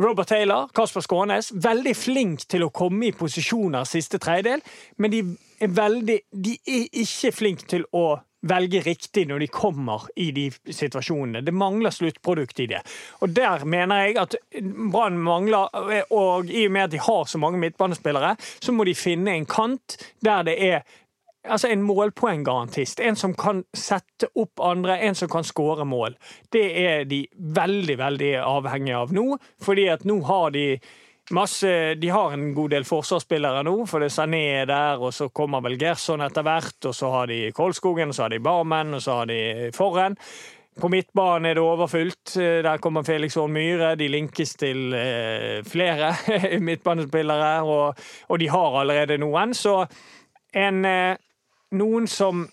Robert 0.01 0.27
Taylor, 0.27 0.67
Kasper 0.75 1.01
Skånes, 1.01 1.53
veldig 1.63 1.95
flink 1.95 2.41
til 2.51 2.65
å 2.65 2.71
komme 2.75 3.07
i 3.07 3.15
posisjoner 3.15 3.87
siste 3.87 4.19
tredjedel, 4.19 4.63
men 4.99 5.13
de 5.13 5.21
er, 5.63 5.71
veldig, 5.71 6.17
de 6.35 6.55
er 6.67 6.89
ikke 7.05 7.31
flinke 7.31 7.69
til 7.71 7.85
å 7.95 8.09
velge 8.45 8.81
riktig 8.85 9.23
når 9.29 9.45
de 9.45 9.47
kommer 9.53 10.03
i 10.21 10.27
de 10.35 10.49
situasjonene. 10.51 11.41
Det 11.45 11.53
mangler 11.55 11.95
sluttprodukt 11.95 12.59
i 12.61 12.67
det. 12.75 12.81
Og 13.23 13.31
der 13.33 13.63
mener 13.65 14.03
jeg 14.03 14.19
at 14.21 14.35
Brann 14.91 15.17
mangler 15.17 15.71
Og 16.13 16.51
i 16.51 16.67
og 16.67 16.75
med 16.75 16.83
at 16.83 16.93
de 16.93 17.01
har 17.01 17.23
så 17.25 17.41
mange 17.41 17.57
midtbanespillere, 17.63 18.35
så 18.37 18.75
må 18.75 18.85
de 18.85 18.93
finne 18.97 19.33
en 19.33 19.47
kant 19.49 19.97
der 20.21 20.45
det 20.45 20.59
er 20.61 20.85
altså 21.49 21.69
en 21.71 21.85
målpoenggarantist. 21.85 22.99
En 22.99 23.15
som 23.15 23.33
kan 23.37 23.63
sette 23.75 24.29
opp 24.35 24.61
andre, 24.63 24.97
en 24.97 25.15
som 25.15 25.29
kan 25.31 25.43
skåre 25.43 25.85
mål. 25.85 26.17
Det 26.51 26.65
er 26.81 27.05
de 27.09 27.25
veldig, 27.35 27.97
veldig 27.99 28.31
avhengige 28.43 29.01
av 29.01 29.13
nå, 29.15 29.25
fordi 29.63 29.89
at 29.93 30.05
nå 30.05 30.21
har 30.27 30.55
de 30.55 30.67
masse 31.33 31.69
De 31.97 32.09
har 32.13 32.35
en 32.35 32.51
god 32.53 32.69
del 32.69 32.83
forsvarsspillere 32.85 33.63
nå, 33.65 33.73
for 33.89 34.03
det 34.03 34.11
Sané 34.13 34.43
er 34.59 34.67
der, 34.69 35.01
og 35.01 35.13
så 35.13 35.31
kommer 35.33 35.63
vel 35.65 35.79
Gerson 35.81 36.21
etter 36.21 36.45
hvert, 36.45 36.77
og 36.85 36.93
så 36.93 37.09
har 37.09 37.31
de 37.31 37.39
Kolskogen, 37.55 38.13
og 38.13 38.15
så 38.15 38.27
har 38.27 38.35
de 38.35 38.43
Barmen, 38.45 38.93
og 38.93 39.01
så 39.01 39.21
har 39.21 39.31
de 39.31 39.71
Forren. 39.73 40.19
På 40.81 40.89
midtbanen 40.91 41.45
er 41.45 41.55
det 41.55 41.63
overfylt. 41.63 42.33
Der 42.35 42.77
kommer 42.83 43.03
Felix 43.03 43.35
Horn 43.39 43.53
Myhre. 43.55 43.93
De 43.95 44.09
linkes 44.11 44.53
til 44.59 44.93
eh, 44.93 45.63
flere 45.63 46.11
midtbanespillere, 46.67 47.61
og, 47.63 47.95
og, 48.27 48.39
de 48.39 48.49
har 48.51 48.79
allerede 48.81 49.17
noen. 49.17 49.53
Så 49.55 49.85
en 50.53 50.85
eh, 50.85 51.15
noen 51.77 52.07
som 52.09 52.45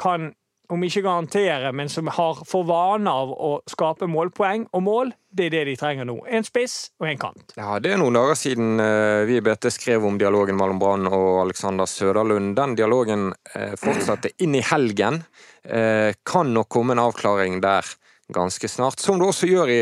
kan, 0.00 0.30
om 0.72 0.84
ikke 0.86 1.02
garantere, 1.04 1.72
men 1.76 1.90
som 1.92 2.08
har 2.08 2.40
for 2.48 2.66
vane 2.68 3.10
av 3.10 3.32
å 3.34 3.50
skape 3.68 4.08
målpoeng 4.10 4.68
og 4.72 4.84
mål, 4.86 5.12
det 5.34 5.48
er 5.48 5.54
det 5.56 5.64
de 5.68 5.74
trenger 5.78 6.08
nå. 6.08 6.16
En 6.30 6.46
spiss 6.46 6.76
og 7.02 7.08
en 7.10 7.20
kant. 7.20 7.56
Ja, 7.58 7.78
Det 7.82 7.92
er 7.92 8.00
noen 8.00 8.16
dager 8.16 8.38
siden 8.38 8.80
eh, 8.80 9.24
vi 9.28 9.38
i 9.40 9.44
BT 9.44 9.68
skrev 9.74 10.06
om 10.06 10.18
dialogen 10.20 10.56
mellom 10.56 10.80
Brann 10.80 11.10
og 11.10 11.42
Alexander 11.42 11.90
Søderlund. 11.90 12.54
Den 12.56 12.76
dialogen 12.78 13.32
eh, 13.54 13.74
fortsatte 13.80 14.32
inn 14.38 14.54
i 14.56 14.64
helgen. 14.64 15.22
Eh, 15.64 16.14
kan 16.24 16.54
nok 16.54 16.70
komme 16.72 16.94
en 16.94 17.02
avklaring 17.02 17.60
der 17.64 17.84
ganske 18.32 18.68
snart. 18.68 19.00
Som 19.00 19.18
det 19.18 19.28
også 19.28 19.50
gjør 19.50 19.72
i 19.74 19.80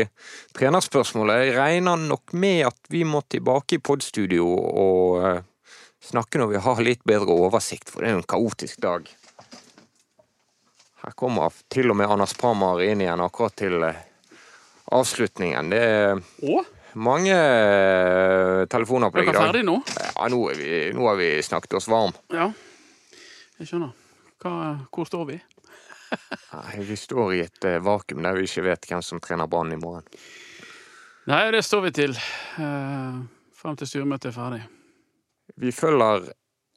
trenerspørsmålet. 0.57 1.47
Jeg 1.47 1.57
regner 1.57 2.01
nok 2.09 2.33
med 2.33 2.65
at 2.67 2.91
vi 2.91 3.05
må 3.07 3.23
tilbake 3.29 3.77
i 3.77 3.83
podstudio 3.83 4.49
og 4.49 5.43
snakke 6.03 6.41
når 6.41 6.53
vi 6.53 6.63
har 6.65 6.81
litt 6.83 7.03
bedre 7.07 7.35
oversikt, 7.47 7.91
for 7.91 8.03
det 8.03 8.11
er 8.11 8.17
jo 8.17 8.23
en 8.23 8.31
kaotisk 8.35 8.81
dag. 8.83 9.07
Her 11.03 11.15
kommer 11.19 11.51
til 11.71 11.91
og 11.91 11.97
med 11.99 12.11
Anders 12.11 12.35
Pramar 12.39 12.81
inn 12.83 13.01
igjen 13.03 13.23
akkurat 13.23 13.55
til 13.59 13.81
eh, 13.83 14.03
avslutningen. 14.95 15.71
Det 15.73 15.81
er 15.83 16.21
mange 16.95 17.33
eh, 17.35 18.61
telefoner 18.71 19.11
på 19.11 19.19
deg 19.19 19.27
i 19.27 19.33
dag. 19.33 19.35
Er 19.35 19.39
dere 19.39 19.49
ferdig 19.49 19.63
nå? 19.67 19.79
Ja, 19.97 20.29
nå, 20.31 20.43
vi, 20.55 20.77
nå, 20.95 21.07
har 21.09 21.19
vi 21.19 21.33
snakket 21.43 21.75
oss 21.79 21.89
varm. 21.91 22.15
Ja, 22.31 22.47
jeg 23.59 23.67
skjønner. 23.71 23.91
Hva, 24.43 24.53
hvor 24.95 25.09
står 25.09 25.27
vi? 25.31 25.41
Nei, 26.53 26.85
Vi 26.87 26.95
står 26.99 27.35
i 27.35 27.41
et 27.47 27.67
uh, 27.67 27.79
vakuum 27.83 28.23
der 28.23 28.37
vi 28.37 28.47
ikke 28.47 28.63
vet 28.69 28.87
hvem 28.87 29.03
som 29.03 29.19
trener 29.23 29.49
Brann 29.51 29.73
i 29.75 29.79
morgen. 29.81 30.07
Nei, 31.27 31.43
det 31.55 31.63
står 31.67 31.87
vi 31.87 31.93
til. 31.95 32.15
Uh, 32.59 33.23
frem 33.59 33.75
til 33.79 33.91
styremøtet 33.91 34.31
er 34.31 34.37
ferdig. 34.37 34.63
Vi 35.59 35.71
følger 35.71 36.31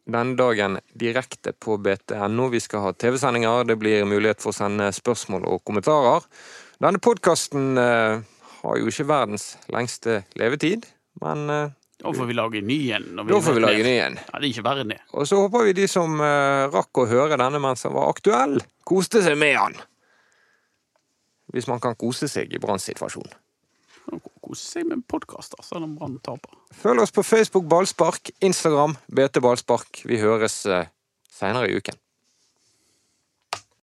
denne 0.07 0.37
dagen 0.39 0.79
direkte 0.95 1.53
på 1.53 1.79
BTNO. 1.83 2.49
Vi 2.53 2.61
skal 2.63 2.85
ha 2.85 2.93
TV-sendinger. 2.93 3.65
Det 3.65 3.79
blir 3.81 4.05
mulighet 4.09 4.43
for 4.43 4.53
å 4.53 4.57
sende 4.57 4.91
spørsmål 4.95 5.49
og 5.51 5.65
kommentarer. 5.67 6.27
Denne 6.83 7.01
podkasten 7.03 7.81
eh, 7.81 8.21
har 8.61 8.79
jo 8.79 8.93
ikke 8.93 9.09
verdens 9.09 9.55
lengste 9.73 10.21
levetid, 10.39 10.87
men 11.23 11.51
eh, 11.51 11.75
Da 12.03 12.13
får 12.13 12.29
vi 12.29 12.37
lage 12.37 12.61
ny 12.61 12.79
en. 12.93 13.09
Da 13.17 13.41
får 13.41 13.57
vi 13.57 13.65
lage 13.65 13.87
ny 13.87 13.95
en. 14.05 14.19
Ja, 14.21 14.37
det 14.37 14.45
er 14.45 14.51
ikke 14.53 14.67
verre 14.67 14.85
enn 14.85 14.93
det. 14.93 15.01
Og 15.17 15.25
så 15.29 15.41
håper 15.41 15.65
vi 15.71 15.77
de 15.79 15.89
som 15.89 16.21
eh, 16.21 16.67
rakk 16.69 17.01
å 17.01 17.09
høre 17.09 17.41
denne 17.41 17.63
mens 17.63 17.87
han 17.89 17.97
var 17.97 18.13
aktuell, 18.13 18.61
koste 18.85 19.25
seg 19.25 19.39
med 19.41 19.57
han. 19.57 19.79
Hvis 21.55 21.71
man 21.71 21.81
kan 21.81 21.97
kose 21.97 22.29
seg 22.29 22.53
i 22.53 22.61
Branns 22.61 22.85
situasjon. 22.91 23.31
Kose 24.47 24.63
seg 24.63 24.87
med 24.87 25.03
podkaster, 25.11 25.59
selv 25.67 25.89
om 25.89 25.97
Brann 25.99 26.19
taper. 26.25 26.55
Følg 26.77 27.03
oss 27.03 27.15
på 27.15 27.25
Facebook 27.27 27.67
Ballspark, 27.71 28.31
Instagram 28.47 28.95
BT 29.11 29.41
Ballspark. 29.43 30.05
Vi 30.07 30.21
høres 30.23 30.61
eh, 30.71 30.87
seinere 31.33 31.71
i 31.71 31.81
uken. 31.81 31.99